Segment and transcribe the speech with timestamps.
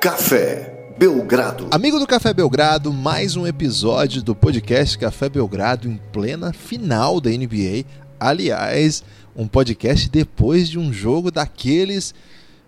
[0.00, 1.66] Café Belgrado.
[1.72, 7.30] Amigo do Café Belgrado, mais um episódio do podcast Café Belgrado em plena final da
[7.30, 7.84] NBA.
[8.20, 9.02] Aliás,
[9.34, 12.14] um podcast depois de um jogo daqueles.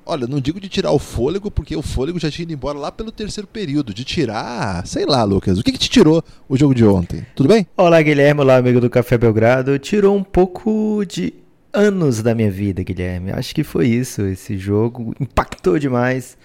[0.05, 2.91] Olha, não digo de tirar o fôlego, porque o fôlego já tinha ido embora lá
[2.91, 3.95] pelo terceiro período.
[3.95, 7.25] De tirar, sei lá, Lucas, o que, que te tirou o jogo de ontem?
[7.37, 7.65] Tudo bem?
[7.77, 9.79] Olá, Guilherme, olá, amigo do Café Belgrado.
[9.79, 11.33] Tirou um pouco de
[11.73, 13.31] anos da minha vida, Guilherme.
[13.31, 14.23] Acho que foi isso.
[14.23, 16.37] Esse jogo impactou demais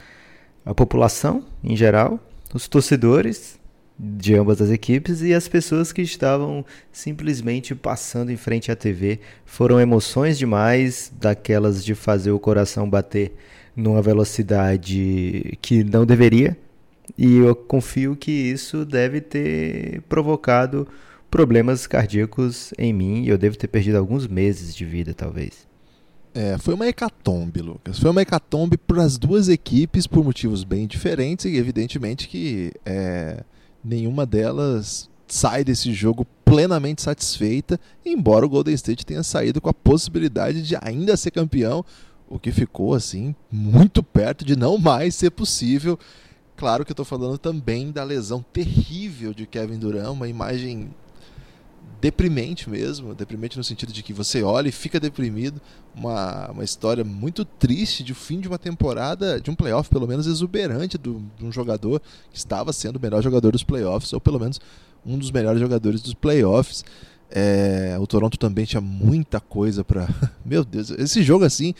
[0.66, 2.20] a população em geral,
[2.54, 3.60] os torcedores
[3.98, 9.20] de ambas as equipes e as pessoas que estavam simplesmente passando em frente à TV.
[9.46, 13.34] Foram emoções demais, daquelas de fazer o coração bater
[13.76, 16.58] numa velocidade que não deveria.
[17.18, 20.88] E eu confio que isso deve ter provocado
[21.30, 25.68] problemas cardíacos em mim e eu devo ter perdido alguns meses de vida, talvez.
[26.36, 27.98] É, foi uma hecatombe, Lucas.
[27.98, 33.42] Foi uma hecatombe para as duas equipes por motivos bem diferentes e evidentemente que é,
[33.82, 39.74] nenhuma delas sai desse jogo plenamente satisfeita, embora o Golden State tenha saído com a
[39.74, 41.86] possibilidade de ainda ser campeão,
[42.30, 45.98] o que ficou assim muito perto de não mais ser possível.
[46.58, 50.90] Claro que eu estou falando também da lesão terrível de Kevin Durant, uma imagem
[52.02, 55.62] deprimente mesmo, deprimente no sentido de que você olha e fica deprimido,
[55.96, 60.28] uma, uma história muito triste de fim de uma temporada, de um playoff pelo menos
[60.28, 64.40] exuberante do, de um jogador que estava sendo o melhor jogador dos playoffs, ou pelo
[64.40, 64.60] menos
[65.06, 66.84] um dos melhores jogadores dos playoffs.
[67.30, 70.08] É, o Toronto também tinha muita coisa para.
[70.46, 71.74] Meu Deus, esse jogo assim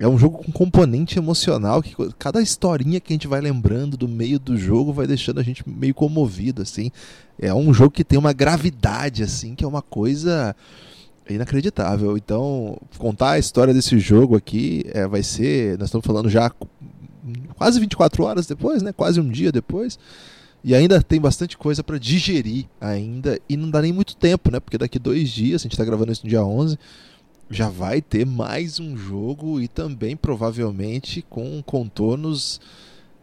[0.00, 4.08] é um jogo com componente emocional que cada historinha que a gente vai lembrando do
[4.08, 6.90] meio do jogo vai deixando a gente meio comovido assim.
[7.38, 10.56] É um jogo que tem uma gravidade assim, que é uma coisa
[11.28, 12.16] inacreditável.
[12.16, 16.50] Então, contar a história desse jogo aqui é, vai ser, nós estamos falando já
[17.56, 18.94] quase 24 horas depois, né?
[18.94, 19.98] Quase um dia depois.
[20.64, 24.60] E ainda tem bastante coisa para digerir ainda e não dá nem muito tempo, né?
[24.60, 26.78] Porque daqui dois dias, a gente está gravando isso no dia 11,
[27.50, 32.60] já vai ter mais um jogo e também provavelmente com contornos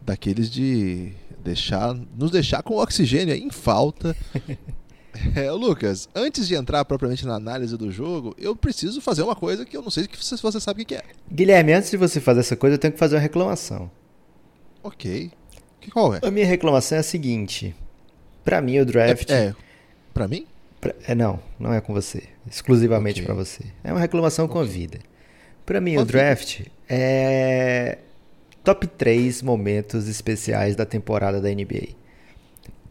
[0.02, 4.14] daqueles de deixar nos deixar com oxigênio em falta.
[5.34, 9.66] é, Lucas, antes de entrar propriamente na análise do jogo, eu preciso fazer uma coisa
[9.66, 11.04] que eu não sei se você sabe o que é.
[11.32, 13.90] Guilherme, antes de você fazer essa coisa, eu tenho que fazer uma reclamação.
[14.84, 15.32] Ok.
[15.94, 16.20] Qual é?
[16.22, 17.74] A minha reclamação é a seguinte.
[18.44, 19.30] Para mim, o draft.
[19.30, 19.56] É, é
[20.14, 20.46] para mim?
[20.88, 22.24] Pra, é, não, não é com você.
[22.50, 23.26] Exclusivamente okay.
[23.26, 23.64] para você.
[23.84, 24.54] É uma reclamação okay.
[24.54, 25.00] com a vida.
[25.66, 27.98] Para mim, o draft é
[28.64, 31.90] top 3 momentos especiais da temporada da NBA.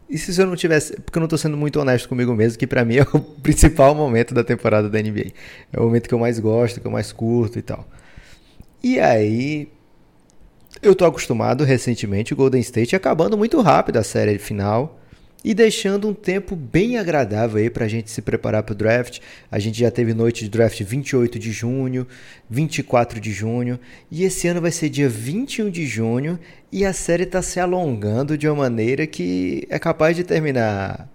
[0.07, 0.93] E se eu não tivesse.
[1.01, 3.95] Porque eu não tô sendo muito honesto comigo mesmo, que para mim é o principal
[3.95, 5.31] momento da temporada da NBA.
[5.73, 7.87] É o momento que eu mais gosto, que eu mais curto e tal.
[8.83, 9.69] E aí.
[10.79, 14.99] Eu tô acostumado recentemente o Golden State acabando muito rápido a série final
[15.43, 19.19] e deixando um tempo bem agradável aí para a gente se preparar para o draft.
[19.51, 22.07] A gente já teve noite de draft 28 de junho,
[22.49, 23.79] 24 de junho
[24.11, 26.39] e esse ano vai ser dia 21 de junho
[26.71, 31.09] e a série está se alongando de uma maneira que é capaz de terminar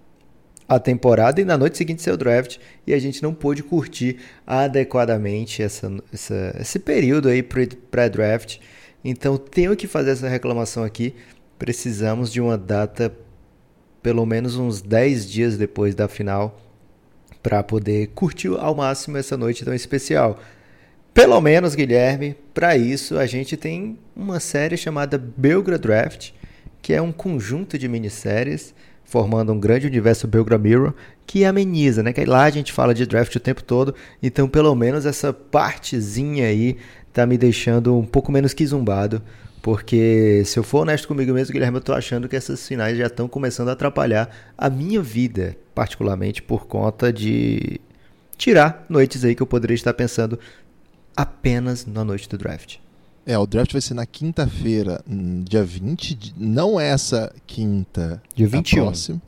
[0.68, 2.56] a temporada e na noite seguinte ser o draft
[2.86, 8.58] e a gente não pôde curtir adequadamente essa, essa esse período aí pré-draft.
[9.04, 11.14] Então tenho que fazer essa reclamação aqui.
[11.58, 13.12] Precisamos de uma data
[14.02, 16.60] pelo menos uns 10 dias depois da final
[17.42, 20.38] para poder curtir ao máximo essa noite tão especial.
[21.14, 26.30] Pelo menos, Guilherme, para isso a gente tem uma série chamada Belgra Draft,
[26.80, 28.74] que é um conjunto de minisséries
[29.04, 30.94] formando um grande universo Belgra Mirror
[31.26, 32.12] que ameniza, né?
[32.12, 36.46] Que lá a gente fala de draft o tempo todo, então pelo menos essa partezinha
[36.46, 36.78] aí
[37.12, 39.22] tá me deixando um pouco menos que zumbado
[39.62, 43.06] porque, se eu for honesto comigo mesmo, Guilherme, eu tô achando que essas finais já
[43.06, 44.28] estão começando a atrapalhar
[44.58, 47.80] a minha vida, particularmente por conta de
[48.36, 50.36] tirar noites aí que eu poderia estar pensando
[51.16, 52.78] apenas na noite do draft.
[53.24, 58.82] É, o draft vai ser na quinta-feira, hum, dia 20, não essa quinta, dia 21.
[58.82, 59.22] Próxima.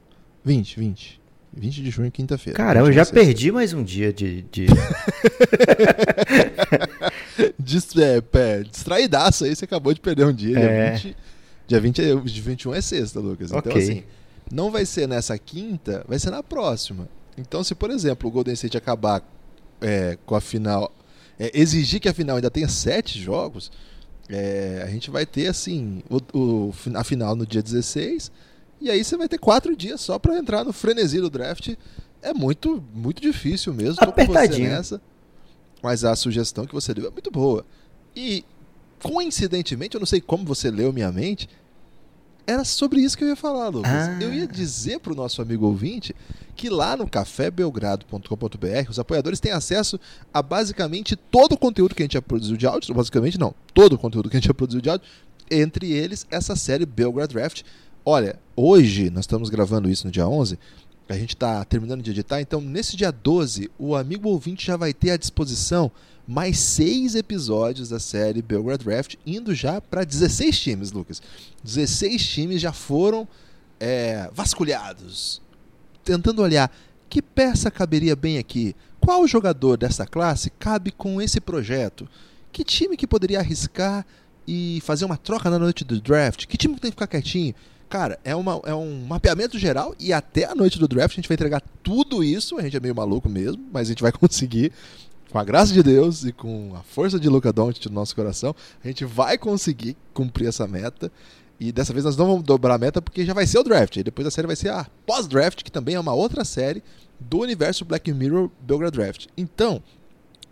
[0.44, 1.20] 20, 20.
[1.56, 2.56] 20 de junho, quinta-feira.
[2.56, 4.42] Caramba, eu já perdi mais um dia de.
[4.50, 4.66] de...
[7.58, 10.58] Dist, é, é, distraidaço aí, você acabou de perder um dia.
[10.58, 10.90] É.
[10.90, 11.16] Dia 20,
[11.66, 13.50] dia 20 é, de 21 é sexta, Lucas.
[13.50, 13.82] Então, okay.
[13.82, 14.04] assim,
[14.50, 17.08] não vai ser nessa quinta, vai ser na próxima.
[17.36, 19.22] Então, se, por exemplo, o Golden State acabar
[19.80, 20.92] é, com a final.
[21.38, 23.72] É, exigir que a final ainda tenha sete jogos,
[24.28, 28.30] é, a gente vai ter, assim, o, o, a final no dia 16
[28.80, 31.74] e aí você vai ter quatro dias só para entrar no frenesi do draft.
[32.20, 33.96] É muito, muito difícil mesmo.
[33.96, 35.00] Tô com você nessa.
[35.84, 37.62] Mas a sugestão que você deu é muito boa.
[38.16, 38.42] E,
[39.02, 41.46] coincidentemente, eu não sei como você leu minha mente,
[42.46, 43.90] Era sobre isso que eu ia falar, Lucas.
[43.90, 44.18] Ah.
[44.18, 46.14] Eu ia dizer para o nosso amigo ouvinte
[46.56, 50.00] que lá no cafébelgrado.com.br os apoiadores têm acesso
[50.32, 53.94] a basicamente todo o conteúdo que a gente já produziu de áudio, basicamente não, todo
[53.94, 55.06] o conteúdo que a gente já produziu de áudio,
[55.50, 57.62] entre eles essa série Belgrade Draft.
[58.06, 60.58] Olha, hoje nós estamos gravando isso no dia 11,
[61.08, 64.92] a gente está terminando de editar, então nesse dia 12 o amigo ouvinte já vai
[64.92, 65.90] ter à disposição
[66.26, 71.20] mais seis episódios da série Belgrade Draft, indo já para 16 times, Lucas.
[71.62, 73.28] 16 times já foram
[73.78, 75.42] é, vasculhados,
[76.02, 76.74] tentando olhar
[77.10, 82.08] que peça caberia bem aqui, qual jogador dessa classe cabe com esse projeto,
[82.50, 84.06] que time que poderia arriscar
[84.48, 87.54] e fazer uma troca na noite do draft, que time que tem que ficar quietinho.
[87.94, 91.28] Cara, é, uma, é um mapeamento geral e até a noite do draft a gente
[91.28, 92.58] vai entregar tudo isso.
[92.58, 94.72] A gente é meio maluco mesmo, mas a gente vai conseguir
[95.30, 98.52] com a graça de Deus e com a força de Luca Doncic no nosso coração,
[98.82, 101.08] a gente vai conseguir cumprir essa meta.
[101.60, 103.94] E dessa vez nós não vamos dobrar a meta porque já vai ser o draft.
[103.94, 106.82] E depois a série vai ser a pós-draft, que também é uma outra série
[107.20, 109.26] do universo Black Mirror Belgrade Draft.
[109.36, 109.80] Então,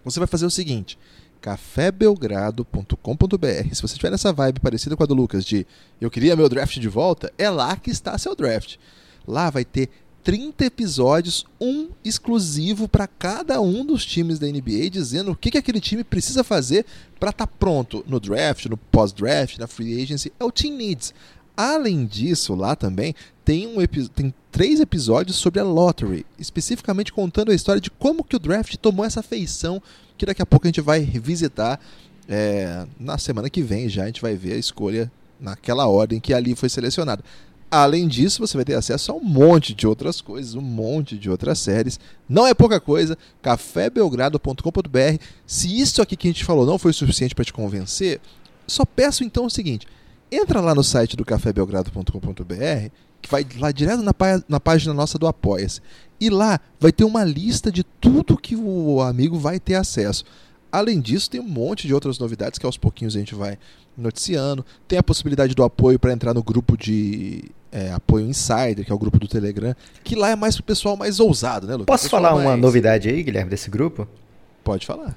[0.04, 0.96] você vai fazer o seguinte:
[1.42, 3.74] cafébelgrado.com.br.
[3.74, 5.66] Se você tiver nessa vibe parecida com a do Lucas de
[6.00, 8.76] eu queria meu draft de volta, é lá que está seu draft.
[9.26, 9.90] Lá vai ter
[10.22, 15.58] 30 episódios, um exclusivo para cada um dos times da NBA, dizendo o que, que
[15.58, 16.86] aquele time precisa fazer
[17.18, 20.32] para estar tá pronto no draft, no pós-draft, na free agency.
[20.38, 21.12] É o Team Needs.
[21.56, 23.84] Além disso, lá também tem, um
[24.14, 28.76] tem três episódios sobre a lottery, especificamente contando a história de como que o draft
[28.76, 29.82] tomou essa feição
[30.22, 31.80] que daqui a pouco a gente vai revisitar
[32.28, 35.10] é, na semana que vem já a gente vai ver a escolha
[35.40, 37.24] naquela ordem que ali foi selecionada.
[37.68, 41.28] Além disso, você vai ter acesso a um monte de outras coisas, um monte de
[41.28, 41.98] outras séries.
[42.28, 43.18] Não é pouca coisa.
[43.40, 45.18] cafébelgrado.com.br.
[45.44, 48.20] Se isso aqui que a gente falou não foi suficiente para te convencer,
[48.66, 49.88] só peço então o seguinte:
[50.30, 52.90] entra lá no site do cafébelgrado.com.br,
[53.20, 55.80] que vai lá direto na, pá na página nossa do Apoia-se.
[56.22, 60.24] E lá vai ter uma lista de tudo que o amigo vai ter acesso.
[60.70, 63.58] Além disso, tem um monte de outras novidades que aos pouquinhos a gente vai
[63.98, 64.64] noticiando.
[64.86, 68.94] Tem a possibilidade do apoio para entrar no grupo de é, apoio Insider, que é
[68.94, 69.74] o grupo do Telegram,
[70.04, 71.86] que lá é mais pro pessoal mais ousado, né, Lucas?
[71.86, 72.46] Posso falar mais...
[72.46, 74.06] uma novidade aí, Guilherme, desse grupo?
[74.62, 75.16] Pode falar.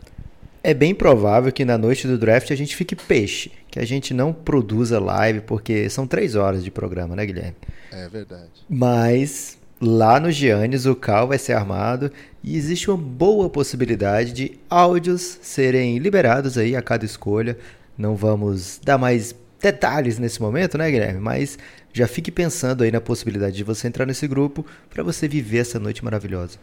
[0.63, 4.11] É bem provável que na noite do draft a gente fique peixe, que a gente
[4.11, 7.55] não produza live, porque são três horas de programa, né, Guilherme?
[7.91, 8.49] É verdade.
[8.67, 12.11] Mas lá no Giannis o cal vai ser armado
[12.43, 17.57] e existe uma boa possibilidade de áudios serem liberados aí a cada escolha.
[17.97, 21.19] Não vamos dar mais detalhes nesse momento, né, Guilherme?
[21.19, 21.57] Mas
[21.91, 25.79] já fique pensando aí na possibilidade de você entrar nesse grupo para você viver essa
[25.79, 26.57] noite maravilhosa.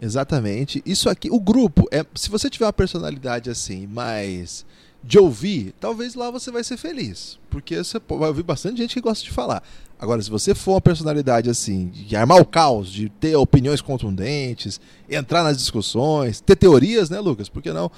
[0.00, 0.82] Exatamente.
[0.86, 4.64] Isso aqui, o grupo, é, se você tiver uma personalidade assim, mais
[5.02, 7.38] de ouvir, talvez lá você vai ser feliz.
[7.50, 9.62] Porque você vai ouvir bastante gente que gosta de falar.
[9.98, 14.80] Agora, se você for uma personalidade assim, de armar o caos, de ter opiniões contundentes,
[15.08, 17.48] entrar nas discussões, ter teorias, né, Lucas?
[17.48, 17.90] Por que não?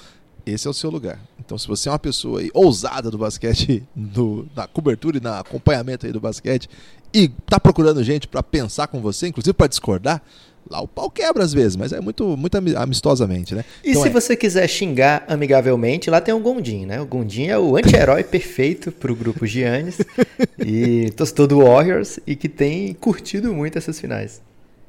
[0.47, 1.19] esse é o seu lugar.
[1.39, 5.33] Então, se você é uma pessoa aí, ousada do basquete, do, na cobertura e no
[5.33, 6.69] acompanhamento aí do basquete,
[7.13, 10.23] e tá procurando gente para pensar com você, inclusive para discordar,
[10.69, 13.65] lá o pau quebra às vezes, mas é muito, muito amistosamente, né?
[13.83, 14.11] E então se é...
[14.11, 17.01] você quiser xingar amigavelmente, lá tem o Gondim, né?
[17.01, 19.99] O Gondim é o anti-herói perfeito pro grupo Giannis
[20.59, 24.43] e torcedor do Warriors e que tem curtido muito essas finais.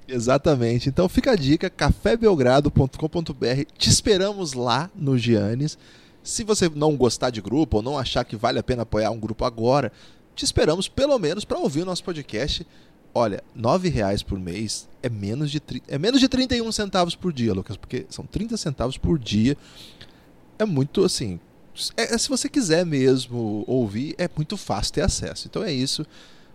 [0.08, 0.90] Exatamente.
[0.90, 3.66] Então fica a dica, cafébelgrado.com.br.
[3.78, 5.78] Te esperamos lá no Giannis.
[6.24, 9.20] Se você não gostar de grupo ou não achar que vale a pena apoiar um
[9.20, 9.92] grupo agora,
[10.36, 12.66] te esperamos pelo menos para ouvir o nosso podcast.
[13.18, 17.54] Olha, R$ reais por mês é menos de é menos de 31 centavos por dia,
[17.54, 19.58] Lucas, porque são 30 centavos por dia.
[20.60, 21.40] É muito assim,
[21.98, 25.48] é, é, se você quiser mesmo ouvir, é muito fácil ter acesso.
[25.48, 26.06] Então é isso.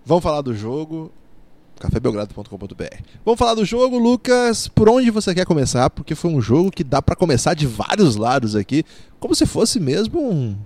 [0.04, 1.12] Vamos falar do jogo
[1.78, 3.02] cafébelgrado.com.br.
[3.24, 4.68] Vamos falar do jogo, Lucas.
[4.68, 5.88] Por onde você quer começar?
[5.88, 8.84] Porque foi um jogo que dá para começar de vários lados aqui,
[9.18, 10.56] como se fosse mesmo um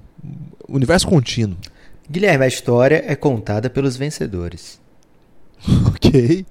[0.69, 1.57] universo contínuo.
[2.11, 4.81] Guilherme, a história é contada pelos vencedores.
[5.89, 6.47] ok.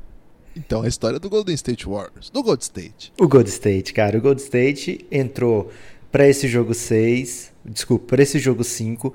[0.56, 3.12] Então, a história do Golden State Warriors, do Gold State.
[3.20, 4.18] O Gold State, cara.
[4.18, 5.72] O Gold State entrou
[6.12, 9.14] para esse jogo 6, desculpa, para esse jogo 5,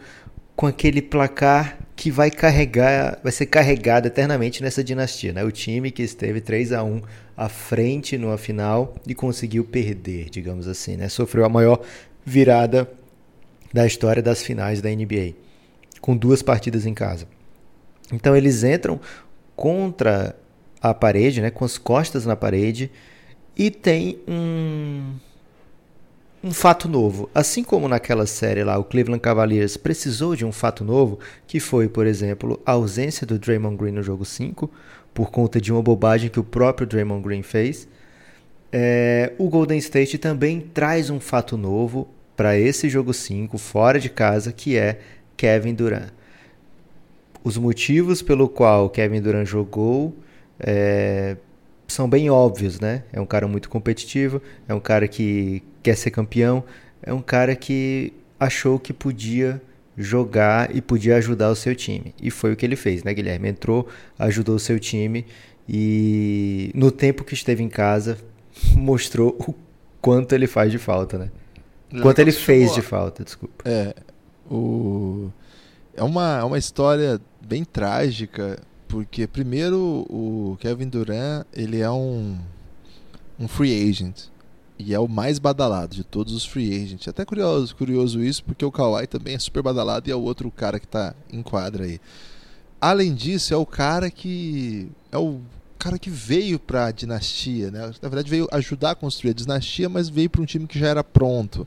[0.56, 5.44] com aquele placar que vai carregar, vai ser carregado eternamente nessa dinastia, né?
[5.44, 7.00] O time que esteve 3 a 1
[7.36, 11.08] à frente numa final e conseguiu perder, digamos assim, né?
[11.08, 11.80] Sofreu a maior
[12.24, 12.90] virada
[13.72, 15.34] da história das finais da NBA,
[16.00, 17.28] com duas partidas em casa.
[18.12, 19.00] Então eles entram
[19.58, 20.36] contra
[20.80, 22.92] a parede, né, com as costas na parede
[23.56, 25.14] e tem um
[26.44, 27.28] um fato novo.
[27.34, 31.88] Assim como naquela série lá, o Cleveland Cavaliers precisou de um fato novo, que foi,
[31.88, 34.70] por exemplo, a ausência do Draymond Green no jogo 5,
[35.12, 37.88] por conta de uma bobagem que o próprio Draymond Green fez.
[38.72, 44.08] É, o Golden State também traz um fato novo para esse jogo 5, fora de
[44.08, 45.00] casa, que é
[45.36, 46.12] Kevin Durant.
[47.42, 50.16] Os motivos pelo qual Kevin Durant jogou
[50.58, 51.36] é,
[51.86, 53.04] são bem óbvios, né?
[53.12, 56.64] É um cara muito competitivo, é um cara que quer ser campeão,
[57.02, 59.60] é um cara que achou que podia
[59.96, 62.14] jogar e podia ajudar o seu time.
[62.22, 63.48] E foi o que ele fez, né, Guilherme?
[63.48, 65.26] Entrou, ajudou o seu time
[65.68, 68.18] e no tempo que esteve em casa
[68.74, 69.54] mostrou o
[70.00, 71.30] quanto ele faz de falta, né?
[72.02, 73.64] Quanto ele fez de falta, desculpa.
[73.68, 73.94] É,
[74.50, 75.30] o...
[75.98, 82.38] é, uma, é uma história bem trágica porque, primeiro, o Kevin Durant, ele é um,
[83.38, 84.28] um free agent.
[84.78, 87.06] E é o mais badalado de todos os free agents.
[87.06, 90.22] É até curioso, curioso isso, porque o Kawhi também é super badalado e é o
[90.22, 92.00] outro cara que está em quadra aí.
[92.80, 94.88] Além disso, é o cara que.
[95.10, 95.40] É o
[95.78, 97.80] cara que veio para a dinastia, né?
[98.00, 100.86] Na verdade, veio ajudar a construir a dinastia, mas veio para um time que já
[100.86, 101.66] era pronto.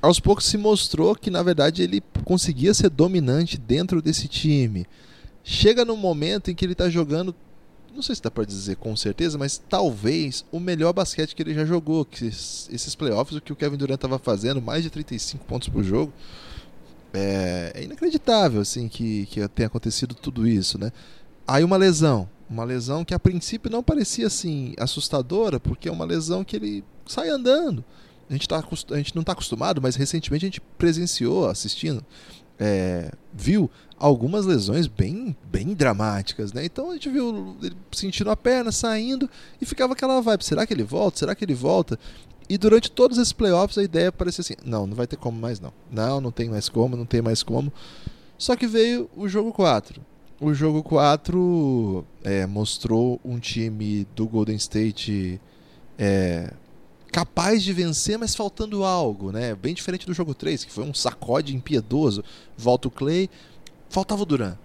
[0.00, 4.86] Aos poucos se mostrou que, na verdade, ele conseguia ser dominante dentro desse time
[5.48, 7.34] chega no momento em que ele está jogando,
[7.94, 11.54] não sei se dá para dizer com certeza, mas talvez o melhor basquete que ele
[11.54, 15.46] já jogou, que esses playoffs, o que o Kevin Durant estava fazendo, mais de 35
[15.46, 16.12] pontos por jogo,
[17.14, 20.92] é, é inacreditável assim que, que tenha acontecido tudo isso, né?
[21.46, 26.04] Aí uma lesão, uma lesão que a princípio não parecia assim assustadora, porque é uma
[26.04, 27.82] lesão que ele sai andando.
[28.28, 32.04] A gente, tá, a gente não está acostumado, mas recentemente a gente presenciou, assistindo,
[32.58, 36.64] é, viu algumas lesões bem, bem dramáticas, né?
[36.64, 39.28] Então a gente viu ele sentindo a perna, saindo
[39.60, 41.18] e ficava aquela vibe: será que ele volta?
[41.18, 41.98] Será que ele volta?
[42.48, 45.60] E durante todos esses playoffs a ideia parecia assim: não, não vai ter como mais
[45.60, 45.72] não.
[45.90, 47.72] Não, não tem mais como, não tem mais como.
[48.36, 50.00] Só que veio o jogo 4.
[50.40, 55.40] O jogo 4 é, mostrou um time do Golden State
[55.98, 56.52] é,
[57.10, 59.54] capaz de vencer, mas faltando algo, né?
[59.54, 62.22] Bem diferente do jogo 3, que foi um sacode impiedoso.
[62.56, 63.28] Volta o Clay,
[63.88, 64.56] Faltava o Duran.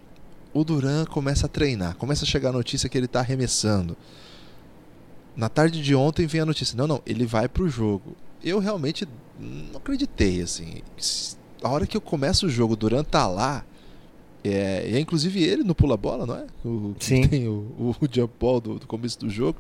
[0.54, 3.98] O Duran começa a treinar, começa a chegar a notícia que ele está arremessando.
[5.36, 8.16] Na tarde de ontem vem a notícia: não, não, ele vai para o jogo.
[8.44, 9.08] Eu realmente
[9.40, 10.82] não acreditei, assim.
[11.64, 13.66] A hora que eu começo o jogo, o Duran tá lá.
[14.44, 16.46] É, é inclusive ele no pula-bola, não é?
[16.66, 17.26] O, Sim.
[17.30, 19.58] Tem o, o, o jump ball do, do começo do jogo.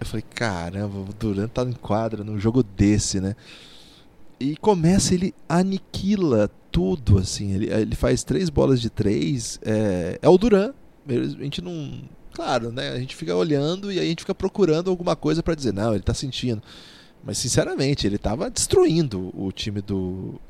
[0.00, 3.34] Eu falei, caramba, o Duran tá em quadra num jogo desse, né?
[4.40, 7.52] E começa, ele aniquila tudo, assim.
[7.54, 9.58] Ele, ele faz três bolas de três.
[9.64, 10.72] É, é o Duran.
[11.08, 12.02] A gente não.
[12.32, 12.90] Claro, né?
[12.90, 15.92] A gente fica olhando e aí a gente fica procurando alguma coisa para dizer, não,
[15.92, 16.62] ele tá sentindo.
[17.24, 20.40] Mas sinceramente, ele tava destruindo o time do.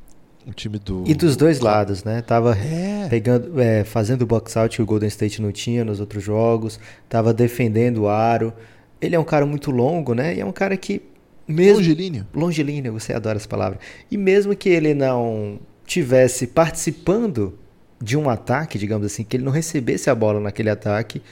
[0.46, 1.04] O time do.
[1.06, 2.20] E dos dois lados, né?
[2.20, 3.08] Tava é.
[3.08, 6.78] pegando, é, fazendo o box out que o Golden State não tinha nos outros jogos.
[7.08, 8.52] Tava defendendo o aro.
[9.00, 10.34] Ele é um cara muito longo, né?
[10.34, 11.02] E é um cara que.
[11.46, 12.26] Mesmo, longilíneo.
[12.34, 13.78] Longilíneo, você adora essa palavra.
[14.10, 17.58] E mesmo que ele não tivesse participando
[18.00, 21.22] de um ataque, digamos assim, que ele não recebesse a bola naquele ataque,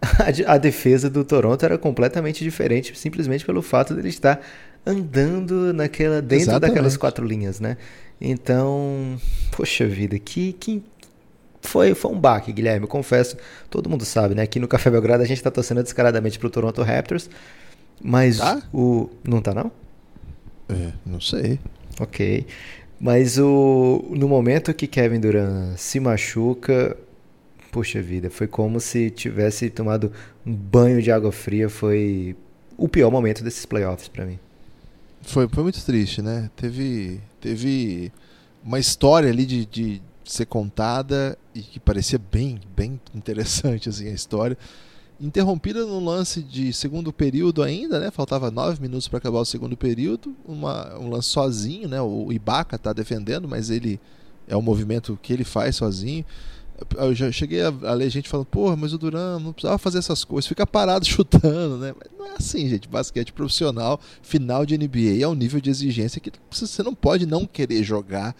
[0.00, 4.40] a, a defesa do Toronto era completamente diferente, simplesmente pelo fato de ele estar
[4.84, 6.68] andando naquela dentro Exatamente.
[6.68, 7.76] daquelas quatro linhas, né?
[8.20, 9.18] Então,
[9.50, 10.82] poxa vida, que, que
[11.66, 12.84] foi, foi um baque, Guilherme.
[12.84, 13.36] Eu confesso,
[13.68, 14.42] todo mundo sabe, né?
[14.42, 17.28] Aqui no Café Belgrado a gente tá torcendo descaradamente pro Toronto Raptors,
[18.00, 18.62] mas tá?
[18.72, 19.70] o não tá não?
[20.68, 21.58] É, não sei.
[22.00, 22.46] Ok.
[22.98, 26.96] Mas o, no momento que Kevin Durant se machuca,
[27.70, 30.10] poxa vida, foi como se tivesse tomado
[30.46, 31.68] um banho de água fria.
[31.68, 32.34] Foi
[32.76, 34.38] o pior momento desses playoffs para mim.
[35.22, 36.50] Foi, foi muito triste, né?
[36.56, 38.12] Teve, teve
[38.64, 44.12] uma história ali de, de ser contada e que parecia bem, bem interessante assim a
[44.12, 44.58] história
[45.20, 48.10] interrompida no lance de segundo período ainda, né?
[48.10, 50.34] Faltava nove minutos para acabar o segundo período.
[50.44, 52.00] Uma, um lance sozinho, né?
[52.00, 54.00] O Ibaka está defendendo, mas ele
[54.46, 56.24] é o movimento que ele faz sozinho.
[56.96, 59.98] Eu já cheguei a, a ler gente falando, porra, mas o Duran não precisava fazer
[59.98, 61.94] essas coisas, fica parado chutando, né?
[61.98, 62.86] Mas não é assim, gente.
[62.86, 67.46] Basquete profissional, final de NBA é um nível de exigência que você não pode não
[67.46, 68.36] querer jogar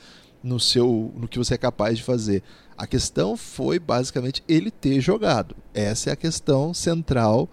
[0.46, 2.42] no seu no que você é capaz de fazer.
[2.78, 5.56] A questão foi basicamente ele ter jogado.
[5.74, 7.48] Essa é a questão central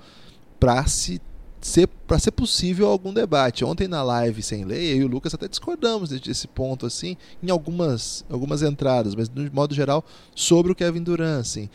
[0.59, 1.19] para se
[1.59, 3.65] ser para ser possível algum debate.
[3.65, 7.49] Ontem na live sem lei, eu e o Lucas até discordamos desse ponto assim, em
[7.49, 11.69] algumas algumas entradas, mas de modo geral sobre o Kevin Durant, assim.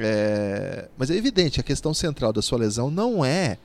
[0.00, 0.88] É...
[0.96, 3.58] mas é evidente, a questão central da sua lesão não é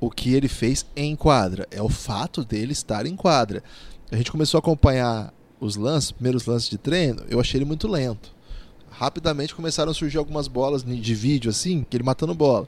[0.00, 3.62] o que ele fez em quadra, é o fato dele estar em quadra.
[4.10, 7.86] a gente começou a acompanhar os lances, primeiros lances de treino, eu achei ele muito
[7.86, 8.32] lento.
[8.90, 12.66] Rapidamente começaram a surgir algumas bolas de vídeo assim, que ele matando bola.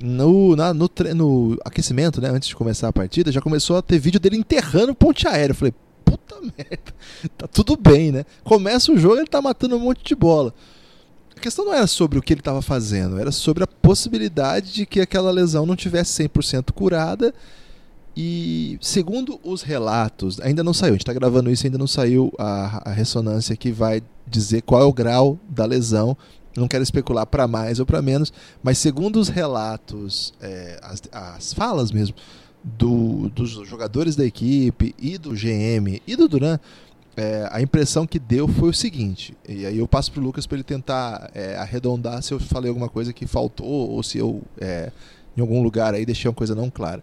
[0.00, 3.98] No, na, no, no aquecimento, né, antes de começar a partida, já começou a ter
[3.98, 5.52] vídeo dele enterrando ponte aérea.
[5.52, 5.74] Eu falei,
[6.04, 6.94] puta merda,
[7.36, 8.24] tá tudo bem, né?
[8.44, 10.52] Começa o jogo ele tá matando um monte de bola.
[11.34, 14.86] A questão não era sobre o que ele estava fazendo, era sobre a possibilidade de
[14.86, 17.34] que aquela lesão não tivesse 100% curada.
[18.16, 22.32] E segundo os relatos, ainda não saiu, a gente está gravando isso ainda não saiu
[22.38, 26.16] a, a ressonância que vai dizer qual é o grau da lesão.
[26.56, 28.32] Não quero especular para mais ou para menos,
[28.62, 32.16] mas segundo os relatos, é, as, as falas mesmo
[32.64, 36.58] do, dos jogadores da equipe e do GM e do Duran,
[37.14, 40.46] é, a impressão que deu foi o seguinte, e aí eu passo para o Lucas
[40.46, 44.42] para ele tentar é, arredondar se eu falei alguma coisa que faltou ou se eu,
[44.58, 44.90] é,
[45.36, 47.02] em algum lugar aí, deixei uma coisa não clara.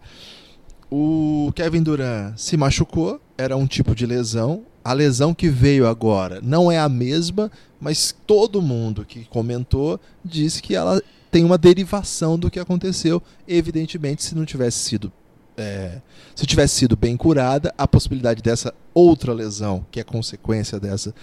[0.91, 4.63] O Kevin Durant se machucou, era um tipo de lesão.
[4.83, 7.49] A lesão que veio agora não é a mesma,
[7.79, 13.21] mas todo mundo que comentou disse que ela tem uma derivação do que aconteceu.
[13.47, 15.11] Evidentemente, se não tivesse sido
[15.57, 16.01] é,
[16.35, 21.13] se tivesse sido bem curada, a possibilidade dessa outra lesão, que é consequência dessa,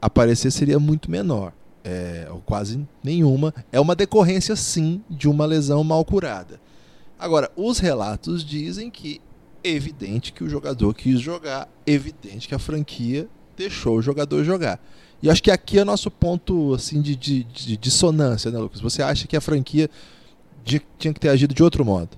[0.00, 1.52] aparecer seria muito menor.
[1.88, 3.54] É, ou quase nenhuma.
[3.70, 6.60] É uma decorrência, sim, de uma lesão mal curada.
[7.18, 9.20] Agora, os relatos dizem que
[9.64, 14.80] é evidente que o jogador quis jogar, evidente que a franquia deixou o jogador jogar.
[15.22, 18.80] E acho que aqui é nosso ponto assim de, de, de dissonância, né, Lucas?
[18.80, 19.88] Você acha que a franquia
[20.62, 22.10] tinha que ter agido de outro modo?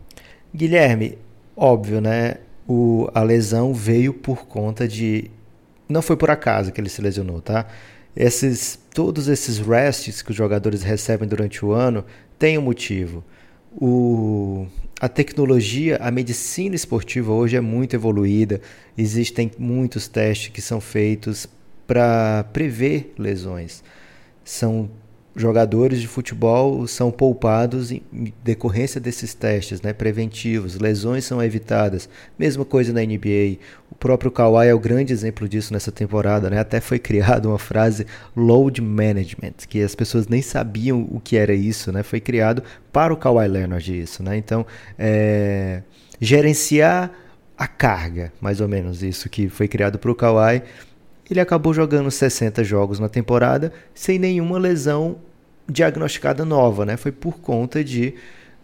[0.53, 1.17] Guilherme,
[1.61, 2.37] Óbvio, né?
[2.69, 5.29] O, a lesão veio por conta de.
[5.89, 7.67] Não foi por acaso que ele se lesionou, tá?
[8.15, 12.05] Esses, todos esses rests que os jogadores recebem durante o ano
[12.39, 13.25] têm um motivo.
[13.73, 14.67] O,
[15.01, 18.61] a tecnologia, a medicina esportiva hoje é muito evoluída.
[18.97, 21.47] Existem muitos testes que são feitos
[21.87, 23.83] para prever lesões.
[24.45, 24.91] São
[25.39, 28.03] jogadores de futebol são poupados em
[28.43, 32.09] decorrência desses testes né, preventivos, lesões são evitadas.
[32.39, 33.59] Mesma coisa na NBA.
[33.91, 36.51] O próprio Kawhi é o grande exemplo disso nessa temporada.
[36.51, 36.59] Né?
[36.59, 41.55] Até foi criada uma frase load management, que as pessoas nem sabiam o que era
[41.55, 41.93] isso.
[41.93, 42.03] Né?
[42.03, 44.23] Foi criado para o Kawhi Leonard isso.
[44.23, 44.37] Né?
[44.37, 44.67] Então,
[44.99, 45.83] é,
[46.21, 47.13] gerenciar
[47.57, 50.63] a carga, mais ou menos isso que foi criado para o Kawhi
[51.31, 55.19] ele acabou jogando 60 jogos na temporada sem nenhuma lesão
[55.69, 56.97] diagnosticada nova, né?
[56.97, 58.15] Foi por conta de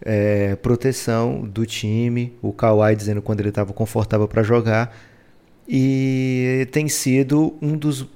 [0.01, 4.97] é, proteção do time, o Kawhi dizendo quando ele estava confortável para jogar
[5.69, 8.07] e tem sido um dos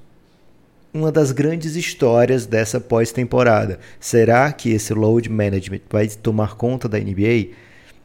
[0.93, 3.79] uma das grandes histórias dessa pós-temporada.
[4.01, 7.49] Será que esse load management vai tomar conta da NBA?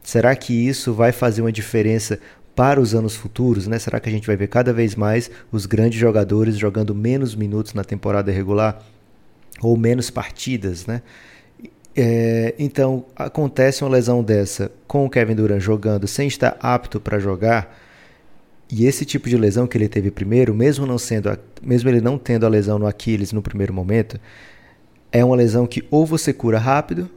[0.02, 2.20] Será que isso vai fazer uma diferença
[2.54, 3.66] para os anos futuros?
[3.66, 3.78] Né?
[3.78, 7.72] Será que a gente vai ver cada vez mais os grandes jogadores jogando menos minutos
[7.72, 8.84] na temporada regular?
[9.60, 11.02] Ou menos partidas, né?
[11.96, 17.20] É, então acontece uma lesão dessa com o Kevin Durant jogando sem estar apto para
[17.20, 17.78] jogar
[18.70, 22.18] e esse tipo de lesão que ele teve primeiro, mesmo não sendo, mesmo ele não
[22.18, 24.18] tendo a lesão no Aquiles no primeiro momento,
[25.12, 27.08] é uma lesão que ou você cura rápido,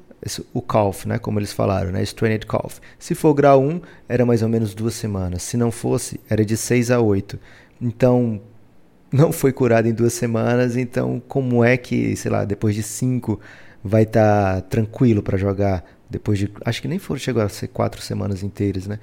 [0.53, 2.79] o calf, né, como eles falaram, né, strained calf.
[2.99, 5.43] Se for grau 1, era mais ou menos duas semanas.
[5.43, 7.39] Se não fosse, era de 6 a 8.
[7.81, 8.41] Então,
[9.11, 13.39] não foi curado em duas semanas, então como é que, sei lá, depois de cinco
[13.83, 15.83] vai estar tá tranquilo para jogar?
[16.09, 18.99] Depois de, acho que nem foram chegou a ser quatro semanas inteiras, né?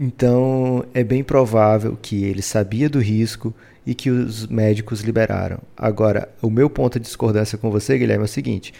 [0.00, 3.54] Então é bem provável que ele sabia do risco
[3.86, 5.58] e que os médicos liberaram.
[5.76, 8.72] Agora, o meu ponto de discordância com você, Guilherme, é o seguinte: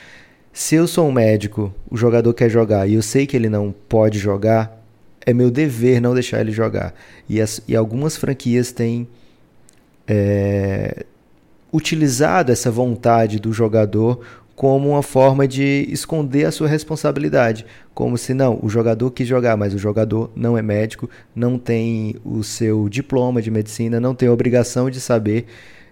[0.52, 3.74] se eu sou um médico, o jogador quer jogar e eu sei que ele não
[3.88, 4.82] pode jogar,
[5.24, 6.94] é meu dever não deixar ele jogar.
[7.28, 9.08] E, as, e algumas franquias têm
[10.06, 11.04] é,
[11.72, 14.20] utilizado essa vontade do jogador
[14.54, 19.56] como uma forma de esconder a sua responsabilidade, como se não, o jogador quis jogar,
[19.56, 24.28] mas o jogador não é médico, não tem o seu diploma de medicina, não tem
[24.28, 25.46] a obrigação de saber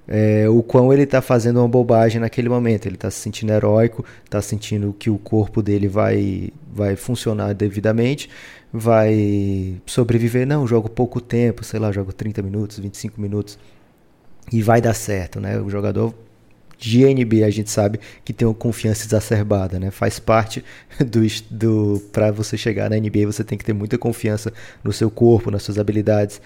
[0.07, 2.87] é, o quão ele está fazendo uma bobagem naquele momento.
[2.87, 8.29] Ele está se sentindo heróico, está sentindo que o corpo dele vai, vai funcionar devidamente,
[8.73, 10.47] vai sobreviver.
[10.47, 13.59] Não, jogo pouco tempo, sei lá, jogo 30 minutos, 25 minutos
[14.53, 15.59] e vai dar certo, né?
[15.61, 16.15] O jogador
[16.81, 19.91] de NBA a gente sabe que tem uma confiança exacerbada, né?
[19.91, 20.65] Faz parte
[20.99, 25.11] do, do para você chegar na NBA você tem que ter muita confiança no seu
[25.11, 26.41] corpo, nas suas habilidades.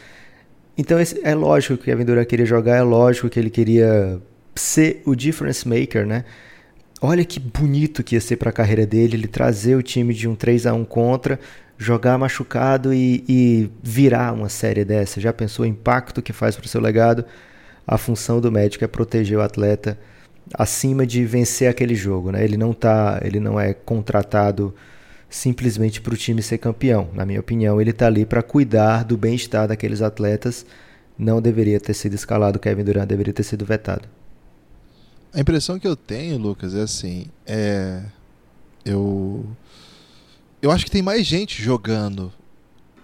[0.76, 4.20] Então esse, é lógico que o Kevin Durant queria jogar, é lógico que ele queria
[4.56, 6.24] ser o difference maker, né?
[7.00, 10.28] Olha que bonito que ia ser para a carreira dele, ele trazer o time de
[10.28, 11.38] um 3 a 1 contra
[11.76, 15.20] jogar machucado e, e virar uma série dessa?
[15.20, 17.24] Já pensou o impacto que faz para o seu legado?
[17.86, 19.98] A função do médico é proteger o atleta
[20.52, 22.44] acima de vencer aquele jogo, né?
[22.44, 24.74] Ele não tá, ele não é contratado
[25.28, 27.08] simplesmente para o time ser campeão.
[27.12, 30.64] Na minha opinião, ele está ali para cuidar do bem-estar daqueles atletas.
[31.18, 34.08] Não deveria ter sido escalado Kevin Durant, deveria ter sido vetado.
[35.32, 38.02] A impressão que eu tenho, Lucas, é assim, é
[38.84, 39.44] eu
[40.62, 42.32] eu acho que tem mais gente jogando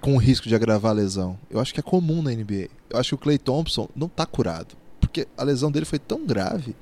[0.00, 1.38] com risco de agravar a lesão.
[1.50, 2.68] Eu acho que é comum na NBA.
[2.88, 6.26] Eu acho que o Clay Thompson não está curado, porque a lesão dele foi tão
[6.26, 6.74] grave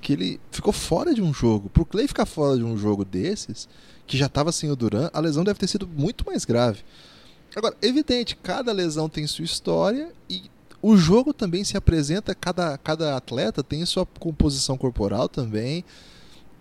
[0.00, 1.68] que ele ficou fora de um jogo.
[1.70, 3.68] Pro Clay ficar fora de um jogo desses,
[4.06, 6.80] que já estava sem o Duran, a lesão deve ter sido muito mais grave.
[7.54, 13.16] Agora, evidente, cada lesão tem sua história e o jogo também se apresenta, cada, cada
[13.16, 15.84] atleta tem sua composição corporal também.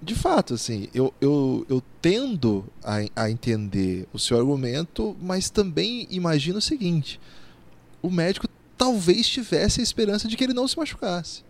[0.02, 6.08] De fato, assim, eu, eu, eu tendo a, a entender o seu argumento, mas também
[6.10, 7.20] imagino o seguinte:
[8.02, 11.44] o médico talvez tivesse a esperança de que ele não se machucasse.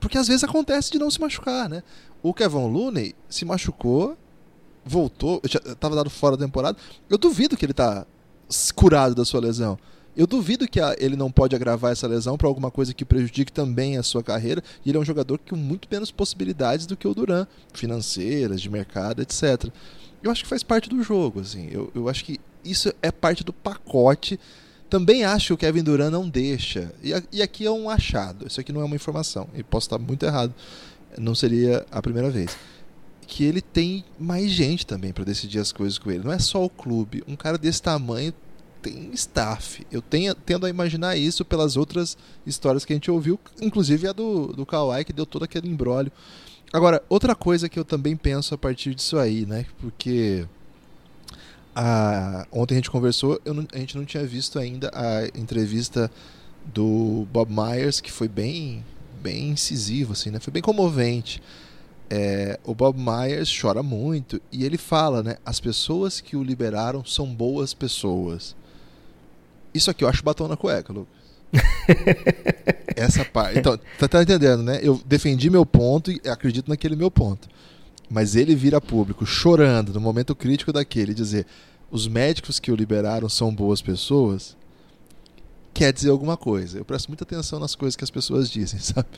[0.00, 1.82] Porque às vezes acontece de não se machucar, né?
[2.22, 4.16] O Kevin Looney se machucou,
[4.84, 6.76] voltou, estava dado fora da temporada.
[7.08, 8.04] Eu duvido que ele está
[8.74, 9.78] curado da sua lesão.
[10.18, 13.52] Eu duvido que a, ele não pode agravar essa lesão para alguma coisa que prejudique
[13.52, 14.60] também a sua carreira.
[14.84, 18.68] E ele é um jogador com muito menos possibilidades do que o Duran, financeiras, de
[18.68, 19.70] mercado, etc.
[20.20, 21.68] Eu acho que faz parte do jogo, assim.
[21.70, 24.40] Eu, eu acho que isso é parte do pacote
[24.90, 26.92] também acho que o Kevin Durant não deixa.
[27.02, 28.46] E, e aqui é um achado.
[28.46, 29.48] Isso aqui não é uma informação.
[29.54, 30.54] E posso estar muito errado.
[31.18, 32.56] Não seria a primeira vez.
[33.26, 36.24] Que ele tem mais gente também para decidir as coisas com ele.
[36.24, 37.22] Não é só o clube.
[37.28, 38.32] Um cara desse tamanho
[38.82, 39.86] tem staff.
[39.90, 44.12] Eu tenho, tendo a imaginar isso pelas outras histórias que a gente ouviu, inclusive a
[44.12, 46.12] do, do Kawhi, que deu todo aquele embrólio.
[46.72, 49.64] Agora, outra coisa que eu também penso a partir disso aí, né?
[49.80, 50.46] Porque
[51.74, 56.10] a, ontem a gente conversou, não, a gente não tinha visto ainda a entrevista
[56.66, 58.84] do Bob Myers, que foi bem,
[59.22, 60.40] bem incisivo, assim, né?
[60.40, 61.42] Foi bem comovente.
[62.10, 65.36] É, o Bob Myers chora muito e ele fala, né?
[65.44, 68.56] As pessoas que o liberaram são boas pessoas.
[69.78, 71.16] Isso aqui eu acho batom na cueca, Lucas.
[72.94, 73.58] Essa parte.
[73.58, 74.80] Então, tá, tá entendendo, né?
[74.82, 77.48] Eu defendi meu ponto e acredito naquele meu ponto.
[78.10, 81.46] Mas ele vira público chorando no momento crítico daquele dizer:
[81.90, 84.56] os médicos que o liberaram são boas pessoas,
[85.72, 86.78] quer dizer alguma coisa.
[86.78, 89.08] Eu presto muita atenção nas coisas que as pessoas dizem, sabe?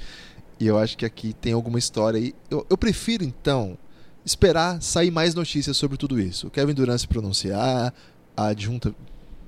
[0.58, 2.34] E eu acho que aqui tem alguma história aí.
[2.50, 3.78] Eu, eu prefiro, então,
[4.24, 6.48] esperar sair mais notícias sobre tudo isso.
[6.48, 7.94] O Kevin Durant se pronunciar,
[8.36, 8.94] a adjunta.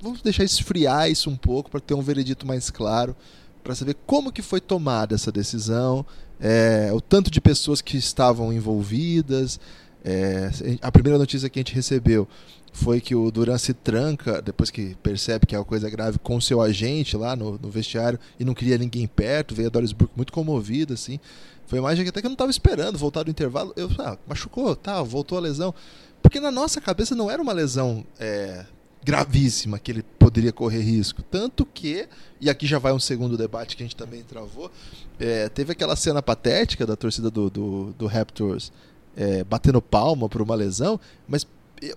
[0.02, 3.14] Vamos deixar esfriar isso um pouco para ter um veredito mais claro,
[3.62, 6.04] para saber como que foi tomada essa decisão,
[6.40, 9.60] é, o tanto de pessoas que estavam envolvidas.
[10.04, 10.50] É,
[10.82, 12.26] a primeira notícia que a gente recebeu
[12.72, 16.40] foi que o Duran se tranca, depois que percebe que é uma coisa grave, com
[16.40, 20.14] seu agente lá no, no vestiário e não queria ninguém perto, veio a Doris Burke
[20.16, 21.20] muito comovida, assim.
[21.64, 24.18] Foi uma imagem que até que eu não estava esperando, voltar do intervalo, eu, ah,
[24.26, 25.72] machucou, tá, voltou a lesão.
[26.20, 28.66] Porque na nossa cabeça não era uma lesão é,
[29.04, 31.22] gravíssima que ele poderia correr risco.
[31.22, 32.08] Tanto que,
[32.40, 34.70] e aqui já vai um segundo debate que a gente também travou,
[35.18, 38.72] é, teve aquela cena patética da torcida do, do, do Raptors
[39.16, 41.46] é, batendo palma por uma lesão, mas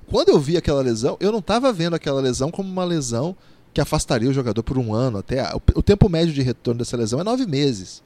[0.08, 3.36] quando eu vi aquela lesão, eu não estava vendo aquela lesão como uma lesão
[3.74, 5.18] que afastaria o jogador por um ano.
[5.20, 5.44] até
[5.76, 8.02] O tempo médio de retorno dessa lesão é nove meses.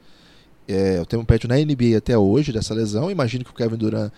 [0.67, 3.09] É, o tempo médio na NBA até hoje dessa lesão.
[3.09, 4.12] Imagino que o Kevin Durant,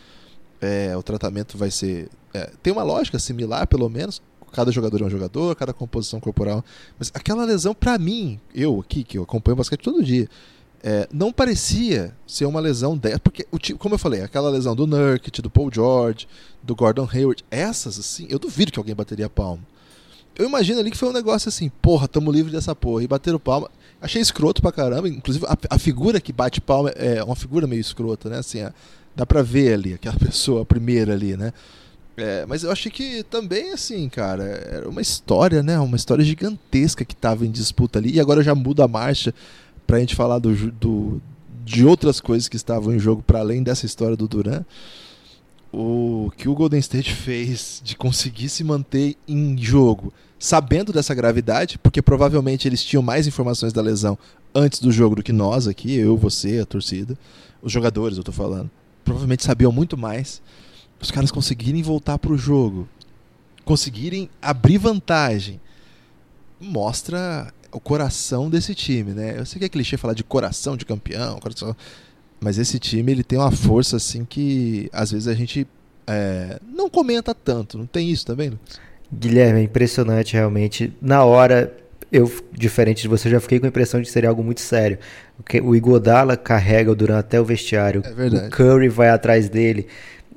[0.60, 2.10] é, o tratamento vai ser.
[2.34, 4.22] É, tem uma lógica similar, pelo menos.
[4.52, 6.64] Cada jogador é um jogador, cada composição corporal.
[7.00, 10.28] Mas aquela lesão, para mim, eu aqui, que eu acompanho basquete todo dia,
[10.84, 13.46] é, não parecia ser uma lesão dessa, porque,
[13.78, 16.28] como eu falei, aquela lesão do Nurkic, do Paul George,
[16.64, 19.62] do Gordon Hayward, essas, assim, eu duvido que alguém bateria palma.
[20.36, 23.38] Eu imagino ali que foi um negócio assim, porra, tamo livre dessa porra, e bateram
[23.38, 23.70] palma.
[24.02, 27.80] Achei escroto pra caramba, inclusive a, a figura que bate palma é uma figura meio
[27.80, 28.74] escrota, né, assim, a,
[29.16, 31.54] dá pra ver ali, aquela pessoa, a primeira ali, né.
[32.22, 37.04] É, mas eu achei que também, assim, cara, era uma história, né, uma história gigantesca
[37.04, 39.34] que tava em disputa ali, e agora já muda a marcha
[39.88, 41.22] para a gente falar do, do,
[41.66, 44.64] de outras coisas que estavam em jogo para além dessa história do Duran,
[45.74, 51.80] o que o Golden State fez de conseguir se manter em jogo, sabendo dessa gravidade,
[51.80, 54.16] porque provavelmente eles tinham mais informações da lesão
[54.54, 57.18] antes do jogo do que nós aqui, eu, você, a torcida,
[57.64, 58.70] os jogadores, eu tô falando,
[59.04, 60.40] provavelmente sabiam muito mais.
[61.02, 62.88] Os caras conseguirem voltar pro jogo,
[63.66, 65.60] conseguirem abrir vantagem,
[66.60, 69.40] mostra o coração desse time, né?
[69.40, 71.76] Eu sei que é clichê falar de coração de campeão, coração,
[72.40, 75.68] mas esse time ele tem uma força assim que às vezes a gente
[76.06, 77.78] é, não comenta tanto.
[77.78, 78.80] Não tem isso também, Lucas?
[79.14, 80.94] Guilherme, é impressionante realmente.
[81.02, 81.76] Na hora,
[82.12, 84.98] eu, diferente de você, já fiquei com a impressão de ser algo muito sério.
[85.64, 88.02] O Igodala carrega o Duran até o vestiário.
[88.06, 88.48] É verdade.
[88.48, 89.88] O Curry vai atrás dele.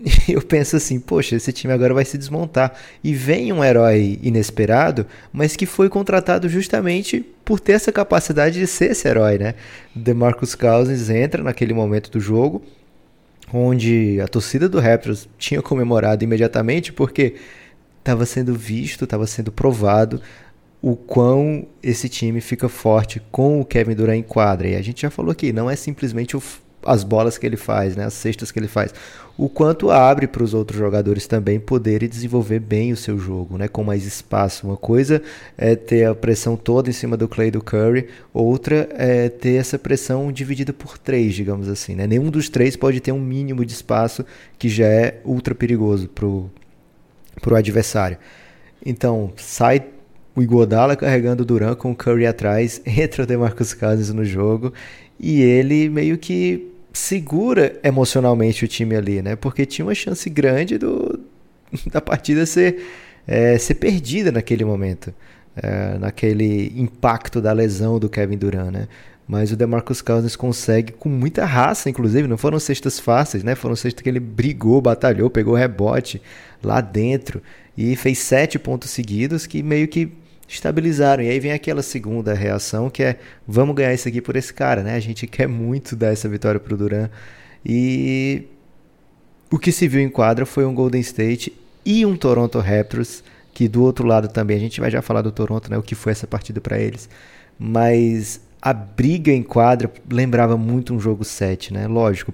[0.28, 2.74] Eu penso assim, poxa, esse time agora vai se desmontar.
[3.02, 8.66] E vem um herói inesperado, mas que foi contratado justamente por ter essa capacidade de
[8.66, 9.54] ser esse herói, né?
[9.94, 12.62] DeMarcus Cousins entra naquele momento do jogo,
[13.52, 17.34] onde a torcida do Raptors tinha comemorado imediatamente, porque
[17.98, 20.20] estava sendo visto, estava sendo provado
[20.82, 24.68] o quão esse time fica forte com o Kevin Durant em quadra.
[24.68, 26.42] E a gente já falou aqui, não é simplesmente o,
[26.84, 28.92] as bolas que ele faz, né, as cestas que ele faz.
[29.36, 33.66] O quanto abre para os outros jogadores também poderem desenvolver bem o seu jogo, né,
[33.66, 34.66] com mais espaço.
[34.66, 35.20] Uma coisa
[35.58, 39.54] é ter a pressão toda em cima do Clay e do Curry, outra é ter
[39.54, 41.94] essa pressão dividida por três, digamos assim.
[41.96, 42.06] Né?
[42.06, 44.24] Nenhum dos três pode ter um mínimo de espaço
[44.58, 46.50] que já é ultra perigoso para o
[47.56, 48.18] adversário.
[48.86, 49.84] Então, sai
[50.36, 54.72] o Iguodala carregando o Duran com o Curry atrás, entra o DeMarcus Cousins no jogo
[55.18, 59.36] e ele meio que segura emocionalmente o time ali, né?
[59.36, 61.20] Porque tinha uma chance grande do,
[61.90, 62.82] da partida ser,
[63.26, 65.12] é, ser perdida naquele momento,
[65.56, 68.88] é, naquele impacto da lesão do Kevin Durant, né?
[69.26, 73.54] Mas o DeMarcus Cousins consegue com muita raça, inclusive, não foram cestas fáceis, né?
[73.54, 76.20] Foram cestas que ele brigou, batalhou, pegou rebote
[76.62, 77.42] lá dentro
[77.76, 80.12] e fez sete pontos seguidos que meio que
[80.48, 81.22] estabilizaram.
[81.22, 84.82] E aí vem aquela segunda reação que é vamos ganhar isso aqui por esse cara,
[84.82, 84.94] né?
[84.94, 87.08] A gente quer muito dar essa vitória pro Duran.
[87.64, 88.44] E
[89.50, 91.52] o que se viu em quadra foi um Golden State
[91.84, 95.30] e um Toronto Raptors, que do outro lado também, a gente vai já falar do
[95.30, 97.08] Toronto, né, o que foi essa partida para eles.
[97.58, 101.86] Mas a briga em quadra lembrava muito um jogo 7, né?
[101.86, 102.32] Lógico,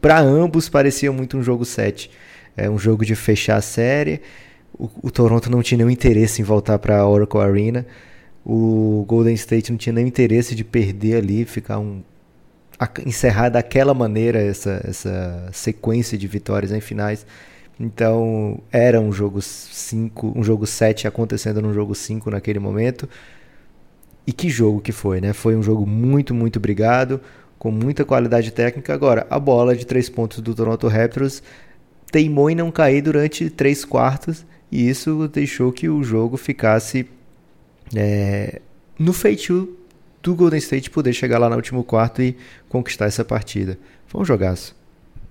[0.00, 2.10] para ambos parecia muito um jogo 7.
[2.56, 4.20] É um jogo de fechar a série
[4.78, 7.86] o, o Toronto não tinha nenhum interesse em voltar para a Oracle Arena.
[8.44, 12.02] O Golden State não tinha nenhum interesse de perder ali, ficar um
[13.06, 17.24] encerrar daquela maneira essa, essa sequência de vitórias em finais.
[17.78, 23.08] Então, era um jogo 5, um jogo 7 acontecendo num jogo 5 naquele momento.
[24.26, 25.32] E que jogo que foi, né?
[25.32, 27.20] Foi um jogo muito, muito brigado,
[27.58, 28.92] com muita qualidade técnica.
[28.92, 31.42] Agora, a bola de três pontos do Toronto Raptors
[32.10, 37.06] teimou em não cair durante três quartos e isso deixou que o jogo ficasse
[37.94, 38.62] é,
[38.98, 39.76] no feitio
[40.22, 42.34] do Golden State poder chegar lá no último quarto e
[42.70, 43.78] conquistar essa partida.
[44.06, 44.74] Foi um jogaço.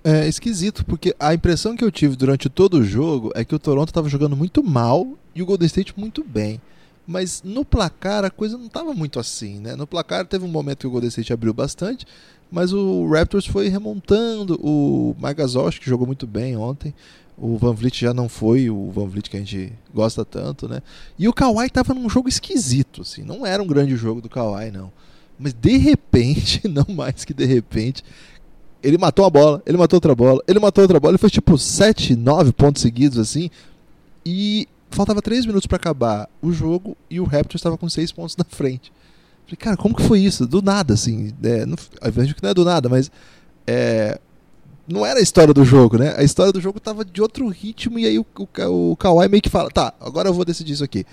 [0.04, 3.58] É esquisito, porque a impressão que eu tive durante todo o jogo é que o
[3.58, 6.60] Toronto estava jogando muito mal e o Golden State muito bem.
[7.04, 9.74] Mas no placar a coisa não estava muito assim, né?
[9.74, 12.06] No placar teve um momento que o Golden State abriu bastante,
[12.50, 14.58] mas o Raptors foi remontando.
[14.62, 16.94] O Magazosh, que jogou muito bem ontem,
[17.36, 20.82] o Van Vliet já não foi o Van Vliet que a gente gosta tanto, né?
[21.18, 23.22] E o Kawhi tava num jogo esquisito, assim.
[23.22, 24.92] Não era um grande jogo do Kawhi, não.
[25.38, 28.04] Mas de repente, não mais que de repente,
[28.82, 31.12] ele matou a bola, ele matou outra bola, ele matou outra bola.
[31.12, 33.50] Ele foi tipo 7, 9 pontos seguidos, assim.
[34.24, 38.36] E faltava 3 minutos para acabar o jogo e o Raptors estava com 6 pontos
[38.36, 38.92] na frente.
[39.46, 40.46] Falei, cara, como que foi isso?
[40.46, 41.32] Do nada, assim.
[41.42, 41.76] É, não,
[42.12, 43.10] vejo que não é do nada, mas
[43.66, 44.20] é,
[44.86, 46.14] não era a história do jogo, né?
[46.16, 49.42] A história do jogo tava de outro ritmo e aí o, o, o Kawhi meio
[49.42, 51.06] que fala, tá, agora eu vou decidir isso aqui.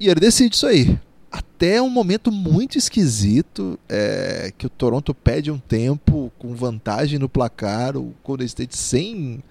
[0.00, 0.98] E ele decide isso aí.
[1.30, 7.28] Até um momento muito esquisito, é, que o Toronto pede um tempo com vantagem no
[7.28, 9.42] placar, o Golden State sem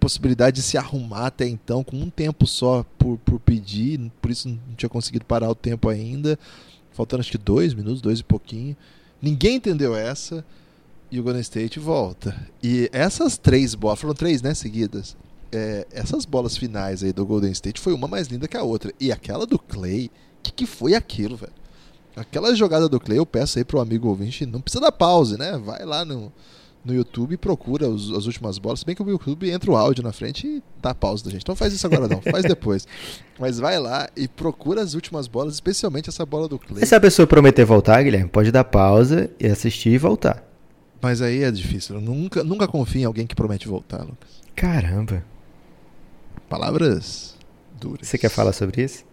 [0.00, 4.48] possibilidade de se arrumar até então, com um tempo só por, por pedir, por isso
[4.48, 6.38] não tinha conseguido parar o tempo ainda,
[6.92, 8.74] faltando acho que dois minutos, dois e pouquinho.
[9.20, 10.44] Ninguém entendeu essa
[11.10, 12.36] e o Golden State volta.
[12.62, 15.16] E essas três bolas, foram três, né, seguidas.
[15.52, 18.92] É, essas bolas finais aí do Golden State foi uma mais linda que a outra.
[19.00, 21.52] E aquela do Clay, o que, que foi aquilo, velho?
[22.14, 25.58] Aquela jogada do Clay, eu peço aí pro amigo ouvinte, não precisa dar pause, né?
[25.58, 26.32] Vai lá no,
[26.84, 28.80] no YouTube e procura os, as últimas bolas.
[28.80, 31.42] Se bem que o YouTube entra o áudio na frente e dá pausa da gente.
[31.42, 32.86] Então faz isso agora não, faz depois.
[33.38, 36.82] Mas vai lá e procura as últimas bolas, especialmente essa bola do Clay.
[36.82, 40.49] E se a pessoa prometer voltar, Guilherme, pode dar pausa e assistir e voltar.
[41.00, 41.96] Mas aí é difícil.
[41.96, 44.28] Eu nunca, nunca confio em alguém que promete voltar, Lucas.
[44.54, 45.24] Caramba.
[46.48, 47.36] Palavras
[47.80, 48.06] duras.
[48.06, 49.04] Você quer falar sobre isso?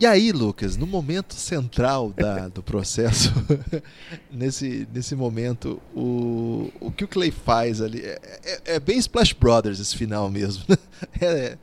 [0.00, 3.34] E aí, Lucas, no momento central da, do processo,
[4.32, 9.34] nesse, nesse momento, o, o que o Clay faz ali é, é, é bem Splash
[9.34, 10.64] Brothers esse final mesmo.
[10.68, 10.76] Né?
[11.20, 11.58] É,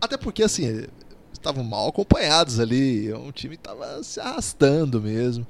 [0.00, 0.86] até porque, assim,
[1.32, 5.46] estavam mal acompanhados ali, o time estava se arrastando mesmo.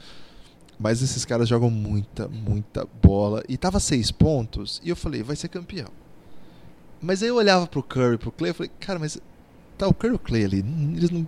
[0.82, 3.42] Mas esses caras jogam muita, muita bola.
[3.48, 4.80] E tava seis pontos.
[4.82, 5.88] E eu falei, vai ser campeão.
[7.00, 9.18] Mas aí eu olhava pro Curry, pro Clay, eu falei, cara, mas
[9.78, 10.58] tá o Curry e o Clay ali,
[10.96, 11.26] eles não...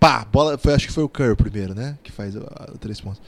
[0.00, 2.42] Pá, bola, foi, acho que foi o Curry primeiro, né, que faz o
[2.80, 3.22] três pontos.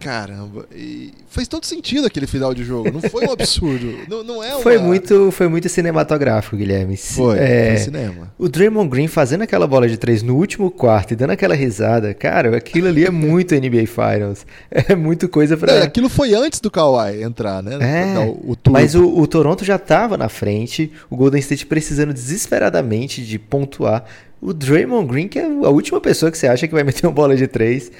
[0.00, 2.90] Caramba, e fez todo sentido aquele final de jogo.
[2.90, 3.98] Não foi um absurdo.
[4.08, 4.62] não, não é uma...
[4.62, 6.96] Foi muito, foi muito cinematográfico, Guilherme.
[6.96, 8.32] Foi, é, foi cinema.
[8.38, 12.14] O Draymond Green fazendo aquela bola de três no último quarto e dando aquela risada,
[12.14, 14.46] cara, aquilo ali é muito NBA Finals.
[14.90, 15.72] É muito coisa pra.
[15.72, 17.78] É, aquilo foi antes do Kawhi entrar, né?
[17.80, 22.12] É, o, o mas o, o Toronto já tava na frente, o Golden State precisando
[22.12, 24.04] desesperadamente de pontuar.
[24.40, 27.12] O Draymond Green, que é a última pessoa que você acha que vai meter uma
[27.12, 27.92] bola de três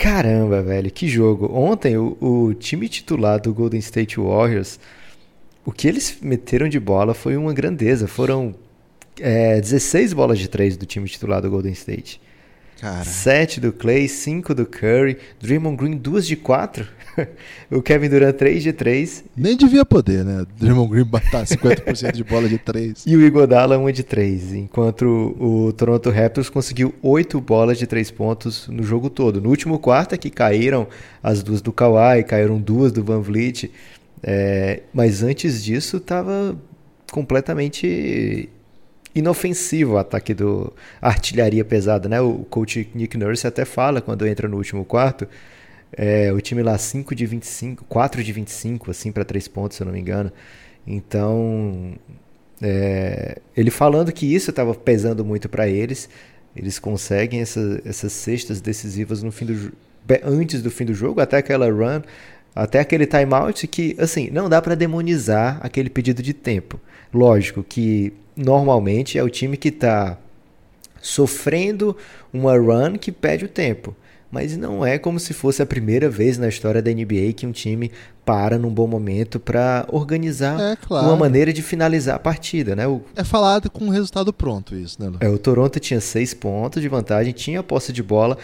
[0.00, 1.52] Caramba, velho, que jogo.
[1.52, 4.80] Ontem o, o, time titular do Golden State Warriors,
[5.62, 8.08] o que eles meteram de bola foi uma grandeza.
[8.08, 8.54] Foram
[9.20, 12.18] é, 16 bolas de 3 do time titular do Golden State.
[12.80, 13.04] Cara.
[13.04, 16.88] 7 do Clay, 5 do Curry, Draymond Green 2 de 4,
[17.70, 19.24] o Kevin Durant 3 de 3.
[19.36, 20.46] Nem devia poder, né?
[20.58, 23.04] Draymond Green matar 50% de bola de 3.
[23.06, 28.10] E o Iguodala 1 de 3, enquanto o Toronto Raptors conseguiu 8 bolas de 3
[28.12, 29.42] pontos no jogo todo.
[29.42, 30.88] No último quarto é que caíram
[31.22, 33.70] as duas do Kawhi, caíram duas do Van Vliet,
[34.22, 36.56] é, mas antes disso estava
[37.12, 38.48] completamente
[39.14, 42.20] inofensivo o ataque do artilharia pesada, né?
[42.20, 45.26] O coach Nick Nurse até fala quando entra no último quarto,
[45.92, 49.82] é, o time lá 5 de 25, 4 de 25 assim para três pontos, se
[49.82, 50.32] eu não me engano.
[50.86, 51.94] Então,
[52.62, 56.08] é, ele falando que isso estava pesando muito para eles,
[56.54, 59.72] eles conseguem essa, essas cestas decisivas no fim do
[60.24, 62.02] antes do fim do jogo, até aquela run,
[62.54, 66.80] até aquele timeout que assim, não dá para demonizar aquele pedido de tempo.
[67.12, 70.18] Lógico que normalmente é o time que está
[71.00, 71.96] sofrendo
[72.32, 73.94] uma run que pede o tempo.
[74.30, 77.50] Mas não é como se fosse a primeira vez na história da NBA que um
[77.50, 77.90] time
[78.24, 81.08] para num bom momento para organizar é, claro.
[81.08, 82.86] uma maneira de finalizar a partida, né?
[82.86, 83.02] O...
[83.16, 85.08] É falado com o resultado pronto isso, né?
[85.08, 85.16] Lu?
[85.20, 88.38] É, o Toronto tinha seis pontos de vantagem, tinha a posse de bola,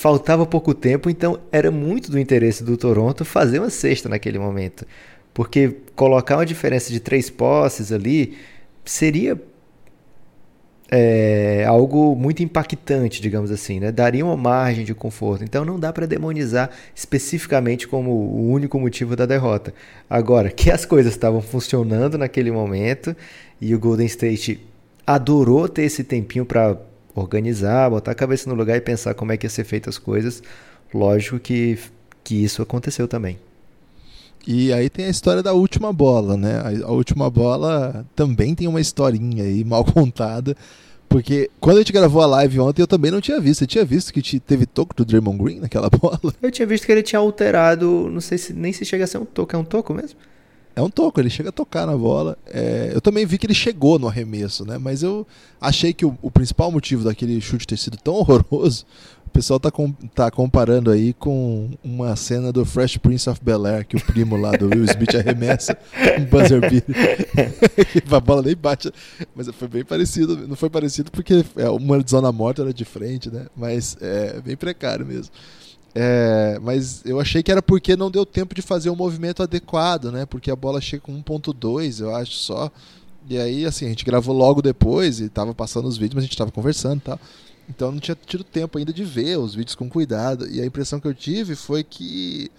[0.00, 4.86] faltava pouco tempo, então era muito do interesse do Toronto fazer uma cesta naquele momento.
[5.32, 8.36] Porque colocar uma diferença de três posses ali
[8.84, 9.40] seria
[10.90, 13.90] é, algo muito impactante, digamos assim, né?
[13.90, 15.42] daria uma margem de conforto.
[15.42, 19.74] Então não dá para demonizar especificamente como o único motivo da derrota.
[20.08, 23.16] Agora, que as coisas estavam funcionando naquele momento
[23.60, 24.60] e o Golden State
[25.06, 26.78] adorou ter esse tempinho para
[27.14, 29.98] organizar, botar a cabeça no lugar e pensar como é que ia ser feitas as
[29.98, 30.42] coisas,
[30.92, 31.78] lógico que,
[32.22, 33.38] que isso aconteceu também.
[34.46, 36.60] E aí tem a história da última bola, né?
[36.84, 40.54] A, última bola também tem uma historinha aí mal contada.
[41.08, 43.60] Porque quando a gente gravou a live ontem, eu também não tinha visto.
[43.60, 46.34] Você tinha visto que te, teve toco do Draymond Green naquela bola?
[46.42, 49.18] Eu tinha visto que ele tinha alterado, não sei se nem se chega a ser
[49.18, 50.18] um toco, é um toco mesmo?
[50.76, 52.36] É um toco, ele chega a tocar na bola.
[52.46, 54.76] É, eu também vi que ele chegou no arremesso, né?
[54.76, 55.26] Mas eu
[55.60, 58.84] achei que o, o principal motivo daquele chute ter sido tão horroroso
[59.34, 63.96] pessoal tá, com, tá comparando aí com uma cena do Fresh Prince of Bel-Air, que
[63.96, 65.76] o primo lá do Will Smith arremessa
[66.20, 66.94] um buzzer beater.
[68.14, 68.92] a bola nem bate.
[69.34, 70.46] Mas foi bem parecido.
[70.46, 73.46] Não foi parecido porque é, uma zona morta era de frente, né?
[73.56, 75.32] Mas é bem precário mesmo.
[75.94, 79.42] É, mas eu achei que era porque não deu tempo de fazer o um movimento
[79.42, 80.26] adequado, né?
[80.26, 82.70] Porque a bola chega com 1.2, eu acho só.
[83.28, 86.26] E aí, assim, a gente gravou logo depois e tava passando os vídeos, mas a
[86.26, 87.20] gente tava conversando e tal.
[87.68, 90.48] Então não tinha tido tempo ainda de ver os vídeos com cuidado.
[90.50, 92.50] E a impressão que eu tive foi que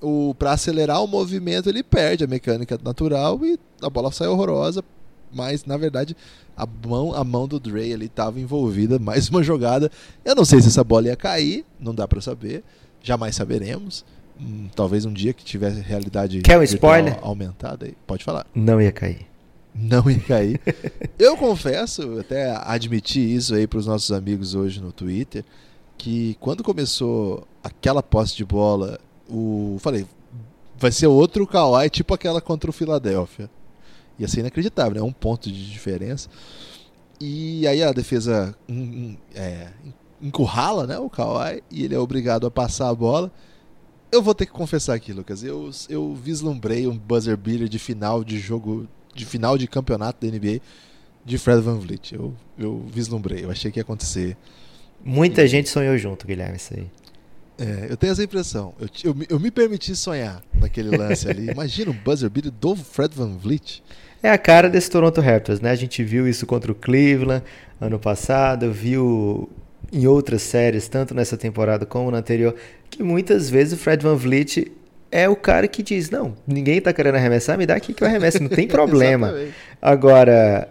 [0.00, 4.82] o para acelerar o movimento ele perde a mecânica natural e a bola sai horrorosa.
[5.32, 6.16] Mas na verdade
[6.56, 9.90] a mão, a mão do Dre ali estava envolvida mais uma jogada.
[10.24, 12.64] Eu não sei se essa bola ia cair, não dá para saber.
[13.02, 14.04] Jamais saberemos.
[14.40, 17.18] Hum, talvez um dia que tivesse realidade Quer um spoiler?
[17.22, 18.46] aumentada, pode falar.
[18.54, 19.26] Não ia cair
[19.78, 20.60] não ia cair.
[21.18, 25.44] Eu confesso, até admiti isso aí para os nossos amigos hoje no Twitter,
[25.96, 30.06] que quando começou aquela posse de bola, o falei,
[30.76, 33.48] vai ser outro Kawhi, tipo aquela contra o Philadelphia.
[34.18, 35.02] Ia ser inacreditável, né?
[35.02, 36.28] Um ponto de diferença.
[37.20, 39.68] E aí a defesa um, é,
[40.22, 43.32] encurrala né, o Kawhi e ele é obrigado a passar a bola.
[44.10, 45.42] Eu vou ter que confessar aqui, Lucas.
[45.42, 50.32] Eu, eu vislumbrei um buzzer beater de final de jogo de final de campeonato da
[50.32, 50.60] NBA
[51.24, 52.14] de Fred Van Vliet.
[52.14, 54.36] Eu, eu vislumbrei, eu achei que ia acontecer.
[55.04, 55.48] Muita e...
[55.48, 56.86] gente sonhou junto, Guilherme, isso aí.
[57.58, 58.72] É, eu tenho essa impressão.
[58.78, 61.50] Eu, eu, eu me permiti sonhar naquele lance ali.
[61.50, 63.82] Imagina o buzzer beater do Fred Van Vliet.
[64.22, 65.70] É a cara desse Toronto Raptors, né?
[65.70, 67.44] A gente viu isso contra o Cleveland
[67.80, 69.48] ano passado, viu
[69.92, 72.54] em outras séries, tanto nessa temporada como na anterior,
[72.90, 74.70] que muitas vezes o Fred Van Vliet
[75.10, 78.08] é o cara que diz: Não, ninguém tá querendo arremessar, me dá aqui que eu
[78.08, 79.34] arremesso, não tem problema.
[79.80, 80.68] Agora,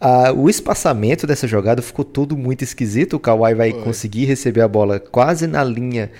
[0.00, 3.14] a, o espaçamento dessa jogada ficou todo muito esquisito.
[3.14, 3.82] O Kawhi vai Foi.
[3.82, 6.10] conseguir receber a bola quase na linha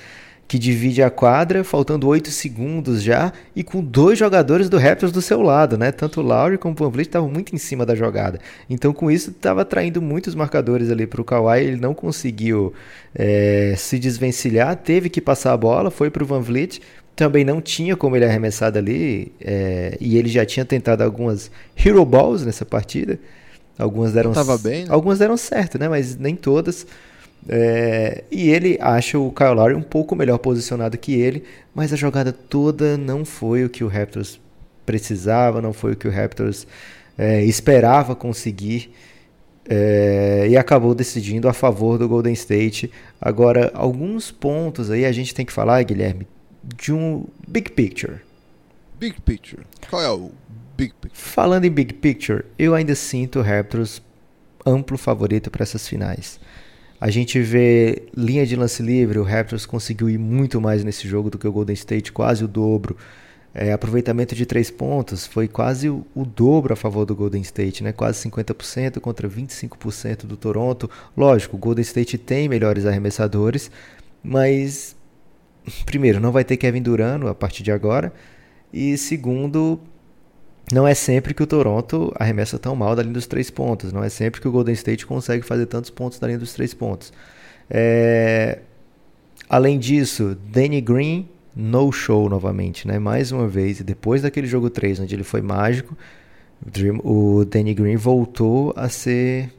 [0.53, 5.23] que divide a quadra, faltando 8 segundos já, e com dois jogadores do Raptors do
[5.23, 5.91] seu lado, né?
[5.91, 8.39] Tanto o Lowry como o Van Vliet estavam muito em cima da jogada.
[8.69, 12.75] Então, com isso, estava atraindo muitos marcadores ali para o Kawhi, ele não conseguiu
[13.15, 16.83] é, se desvencilhar, teve que passar a bola, foi para o Van Vliet,
[17.17, 22.05] também não tinha como ele arremessar dali, é, e ele já tinha tentado algumas Hero
[22.05, 23.19] Balls nessa partida,
[23.79, 24.33] algumas deram,
[24.63, 24.91] bem, né?
[24.91, 25.89] algumas deram certo, né?
[25.89, 26.87] Mas nem todas.
[27.49, 31.97] É, e ele acha o Kyle Lowry um pouco melhor posicionado que ele, mas a
[31.97, 34.41] jogada toda não foi o que o Raptors
[34.87, 36.67] precisava, não foi o que o Raptors
[37.19, 38.93] é, esperava conseguir
[39.69, 42.91] é, e acabou decidindo a favor do Golden State.
[43.21, 46.27] Agora, alguns pontos aí a gente tem que falar, Guilherme,
[46.77, 48.21] de um big picture.
[48.99, 49.63] Big picture.
[49.91, 50.31] Qual é o
[50.77, 51.21] big picture?
[51.21, 54.01] Falando em big picture, eu ainda sinto o Raptors
[54.65, 56.39] amplo favorito para essas finais.
[57.03, 61.29] A gente vê linha de lance livre, o Raptors conseguiu ir muito mais nesse jogo
[61.29, 62.97] do que o Golden State, quase o dobro.
[63.53, 67.83] É, aproveitamento de três pontos foi quase o, o, dobro a favor do Golden State,
[67.83, 67.91] né?
[67.91, 70.89] quase 50% contra 25% do Toronto.
[71.17, 73.69] Lógico, o Golden State tem melhores arremessadores,
[74.23, 74.95] mas
[75.85, 78.13] primeiro, não vai ter Kevin Durant a partir de agora,
[78.73, 79.81] e segundo,
[80.73, 83.93] não é sempre que o Toronto arremessa tão mal da linha dos três pontos.
[83.93, 86.73] Não é sempre que o Golden State consegue fazer tantos pontos da linha dos três
[86.73, 87.13] pontos.
[87.69, 88.61] É...
[89.49, 92.99] Além disso, Danny Green no show novamente, né?
[92.99, 95.97] Mais uma vez, e depois daquele jogo 3, onde ele foi mágico,
[97.05, 99.53] o Danny Green voltou a ser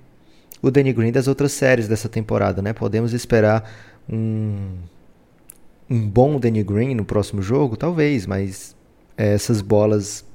[0.61, 2.73] o Danny Green das outras séries dessa temporada, né?
[2.73, 3.69] Podemos esperar
[4.09, 4.77] um,
[5.89, 7.75] um bom Danny Green no próximo jogo?
[7.77, 8.75] Talvez, mas
[9.15, 10.25] essas bolas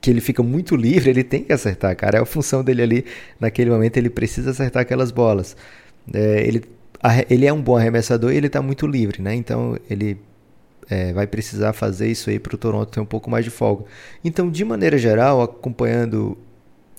[0.00, 2.18] que ele fica muito livre, ele tem que acertar, cara.
[2.18, 3.04] É a função dele ali,
[3.38, 5.56] naquele momento, ele precisa acertar aquelas bolas.
[6.12, 6.64] É, ele,
[7.30, 9.34] ele é um bom arremessador e ele está muito livre, né?
[9.34, 10.18] Então ele
[10.88, 13.84] é, vai precisar fazer isso aí para o Toronto ter um pouco mais de folga.
[14.22, 16.36] Então, de maneira geral, acompanhando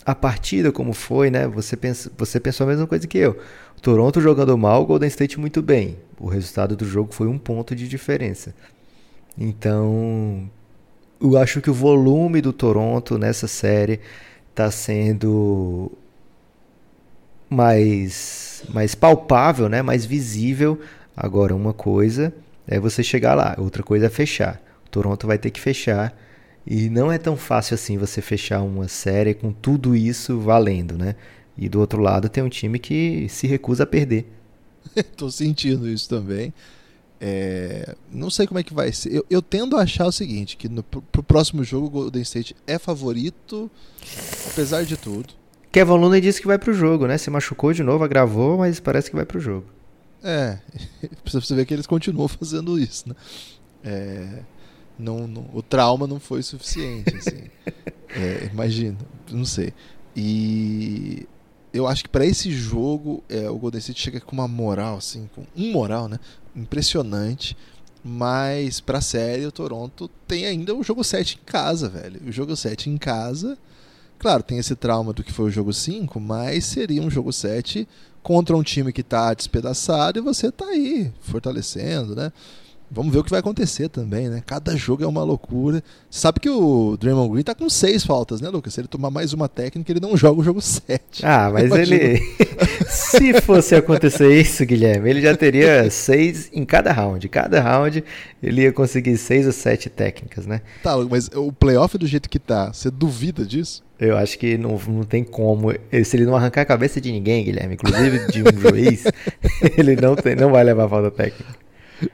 [0.06, 1.48] a partida como foi, né?
[1.48, 3.38] Você, pensa, você pensou a mesma coisa que eu.
[3.82, 5.98] Toronto jogando mal, Golden State muito bem.
[6.20, 8.56] O resultado do jogo foi um ponto de diferença.
[9.38, 10.50] Então,
[11.34, 14.00] eu acho que o volume do Toronto nessa série
[14.50, 15.92] está sendo
[17.50, 19.82] mais, mais palpável, né?
[19.82, 20.80] mais visível.
[21.16, 22.34] Agora, uma coisa
[22.68, 24.62] é você chegar lá, outra coisa é fechar.
[24.86, 26.18] O Toronto vai ter que fechar.
[26.66, 31.16] E não é tão fácil assim você fechar uma série com tudo isso valendo, né?
[31.58, 34.26] E do outro lado tem um time que se recusa a perder.
[35.16, 36.54] Tô sentindo isso também.
[37.20, 39.14] É, não sei como é que vai ser.
[39.14, 42.56] Eu, eu tendo a achar o seguinte: que no pro próximo jogo o Golden State
[42.68, 43.70] é favorito,
[44.52, 45.34] apesar de tudo.
[45.72, 47.18] Kevin Looney disse que vai pro jogo, né?
[47.18, 49.66] Se machucou de novo, agravou, mas parece que vai pro jogo.
[50.24, 50.58] É,
[51.22, 53.16] precisa você ver que eles continuam fazendo isso, né?
[53.84, 54.40] É,
[54.98, 57.44] não, não, o trauma não foi suficiente, assim.
[58.16, 58.98] é, imagina,
[59.30, 59.74] não sei.
[60.16, 61.28] E
[61.76, 65.30] eu acho que para esse jogo é, o Golden State chega com uma moral, assim,
[65.36, 66.20] com um moral, né?
[66.56, 67.56] Impressionante.
[68.04, 72.22] Mas pra série, o Toronto tem ainda o jogo 7 em casa, velho.
[72.28, 73.58] O jogo 7 em casa,
[74.18, 77.88] claro, tem esse trauma do que foi o jogo 5, mas seria um jogo 7
[78.24, 82.32] contra um time que tá despedaçado e você tá aí, fortalecendo, né?
[82.90, 84.44] Vamos ver o que vai acontecer também, né?
[84.46, 85.84] Cada jogo é uma loucura.
[86.10, 88.74] Você sabe que o Draymond Green tá com seis faltas, né, Lucas?
[88.74, 91.26] Se ele tomar mais uma técnica, ele não joga o jogo 7.
[91.26, 91.96] Ah, mas Imagina.
[91.96, 92.22] ele.
[92.88, 97.28] Se fosse acontecer isso, Guilherme, ele já teria seis em cada round.
[97.28, 98.04] Cada round
[98.42, 100.62] ele ia conseguir seis ou sete técnicas, né?
[100.84, 103.84] Tá, mas o playoff do jeito que tá, você duvida disso?
[104.00, 105.72] Eu acho que não, não tem como.
[106.04, 109.06] Se ele não arrancar a cabeça de ninguém, Guilherme, inclusive de um juiz,
[109.78, 111.65] ele não, tem, não vai levar falta técnica.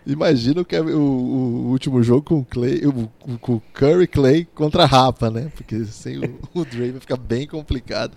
[0.05, 4.83] Imagina o, o, o, último jogo com o Clay, o, com o Curry Clay contra
[4.83, 5.51] a Rapa, né?
[5.55, 8.13] Porque sem o, o vai ficar bem complicado.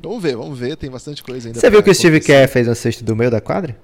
[0.00, 1.58] Vamos ver, vamos ver, tem bastante coisa ainda.
[1.58, 3.76] Você viu que o Steve Kerr fez um sexto do meio da quadra?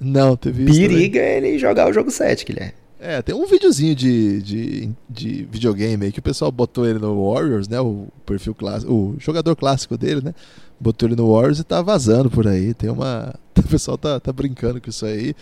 [0.00, 0.80] Não, teve isso.
[0.80, 2.82] Periga ele jogar o jogo 7, Guilherme.
[3.04, 7.32] É, tem um videozinho de, de, de videogame aí que o pessoal botou ele no
[7.32, 7.80] Warriors, né?
[7.80, 10.32] O perfil clássico, o jogador clássico dele, né?
[10.78, 12.72] Botou ele no Warriors e tá vazando por aí.
[12.74, 13.34] Tem uma.
[13.58, 15.34] O pessoal tá, tá brincando com isso aí.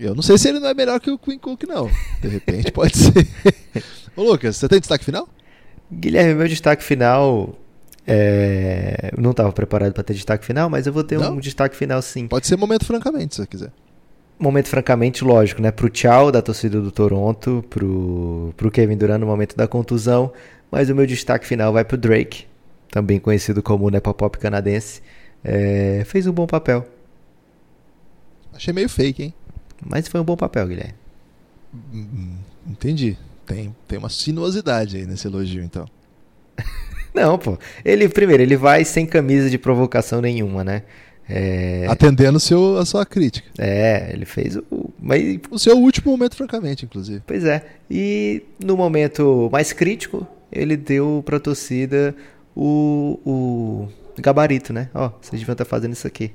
[0.00, 1.90] Eu não sei se ele não é melhor que o Queen Cook, não.
[2.22, 3.28] De repente pode ser.
[4.16, 5.28] Ô Lucas, você tem destaque final?
[5.92, 7.54] Guilherme, meu destaque final.
[8.06, 9.10] É...
[9.14, 11.34] Eu não estava preparado para ter destaque final, mas eu vou ter não?
[11.34, 12.26] um destaque final sim.
[12.26, 13.70] Pode ser momento francamente, se você quiser.
[14.38, 15.70] momento francamente lógico, né?
[15.70, 20.32] Pro tchau da torcida do Toronto, pro, pro Kevin Durant no momento da contusão,
[20.70, 22.46] mas o meu destaque final vai pro Drake,
[22.90, 25.02] também conhecido como Nepopop canadense,
[25.44, 26.88] é, fez um bom papel.
[28.54, 29.34] Achei meio fake, hein?
[29.84, 30.94] Mas foi um bom papel, Guilherme.
[31.92, 33.16] Hum, entendi.
[33.46, 35.86] Tem, tem uma sinuosidade aí nesse elogio, então.
[37.14, 37.58] Não, pô.
[37.84, 40.82] Ele, primeiro, ele vai sem camisa de provocação nenhuma, né?
[41.28, 41.86] É...
[41.88, 43.48] Atendendo seu, a sua crítica.
[43.58, 44.90] É, ele fez o.
[45.00, 45.38] Mas...
[45.50, 47.22] O seu último momento, francamente, inclusive.
[47.26, 47.64] Pois é.
[47.90, 52.14] E no momento mais crítico, ele deu pra torcida
[52.54, 53.88] o, o
[54.20, 54.90] gabarito, né?
[54.92, 56.32] Ó, vocês deviam estar fazendo isso aqui.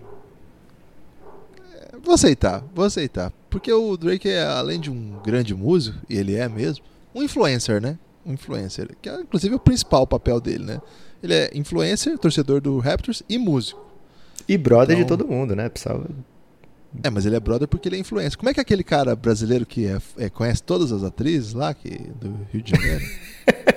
[2.06, 3.34] Vou aceitar, vou aceitar.
[3.50, 6.86] Porque o Drake é, além de um grande músico, e ele é mesmo,
[7.16, 7.98] um influencer, né?
[8.24, 8.96] Um influencer.
[9.02, 10.82] Que é, inclusive, o principal papel dele, né?
[11.24, 13.84] Ele é influencer, torcedor do Raptors e músico.
[14.48, 15.18] E brother então...
[15.18, 16.06] de todo mundo, né, pessoal?
[17.04, 18.38] É, mas ele é brother porque ele é influencer.
[18.38, 21.74] Como é que é aquele cara brasileiro que é, é, conhece todas as atrizes lá
[21.74, 23.04] que, do Rio de Janeiro?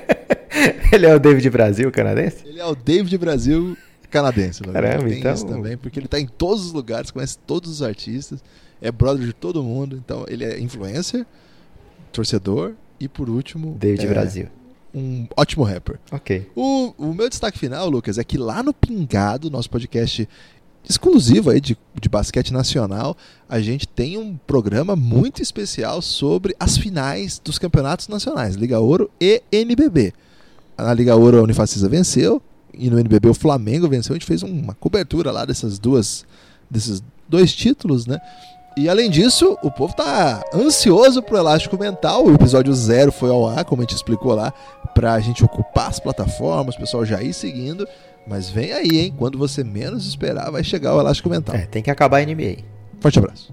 [0.93, 2.47] ele é o David Brasil canadense?
[2.47, 3.75] Ele é o David Brasil
[4.11, 4.63] canadense.
[4.63, 5.35] Caramba, tem então...
[5.35, 8.43] isso também, porque ele está em todos os lugares, conhece todos os artistas,
[8.81, 10.01] é brother de todo mundo.
[10.05, 11.27] Então ele é influencer,
[12.13, 13.77] torcedor e por último...
[13.79, 14.49] David é, Brasil
[14.95, 15.99] um ótimo rapper.
[16.11, 16.51] Ok.
[16.57, 20.29] O, o meu destaque final, Lucas, é que lá no Pingado, nosso podcast
[20.89, 23.17] exclusivo aí de, de basquete nacional,
[23.49, 29.11] a gente tem um programa muito especial sobre as finais dos campeonatos nacionais, Liga Ouro
[29.21, 30.15] e NBB.
[30.77, 32.41] Na Liga Ouro a Unifacisa venceu
[32.79, 34.15] e no NBB o Flamengo venceu.
[34.15, 36.25] A gente fez uma cobertura lá dessas duas
[36.71, 38.19] desses dois títulos, né?
[38.77, 42.27] E além disso, o povo tá ansioso pro elástico mental.
[42.27, 44.53] O episódio zero foi ao ar, como a gente explicou lá,
[44.95, 47.89] pra gente ocupar as plataformas, o pessoal já ir seguindo.
[48.27, 49.15] Mas vem aí, hein?
[49.17, 51.57] Quando você menos esperar, vai chegar o elástico mental.
[51.57, 52.59] É, tem que acabar a NBA.
[53.01, 53.53] Forte abraço.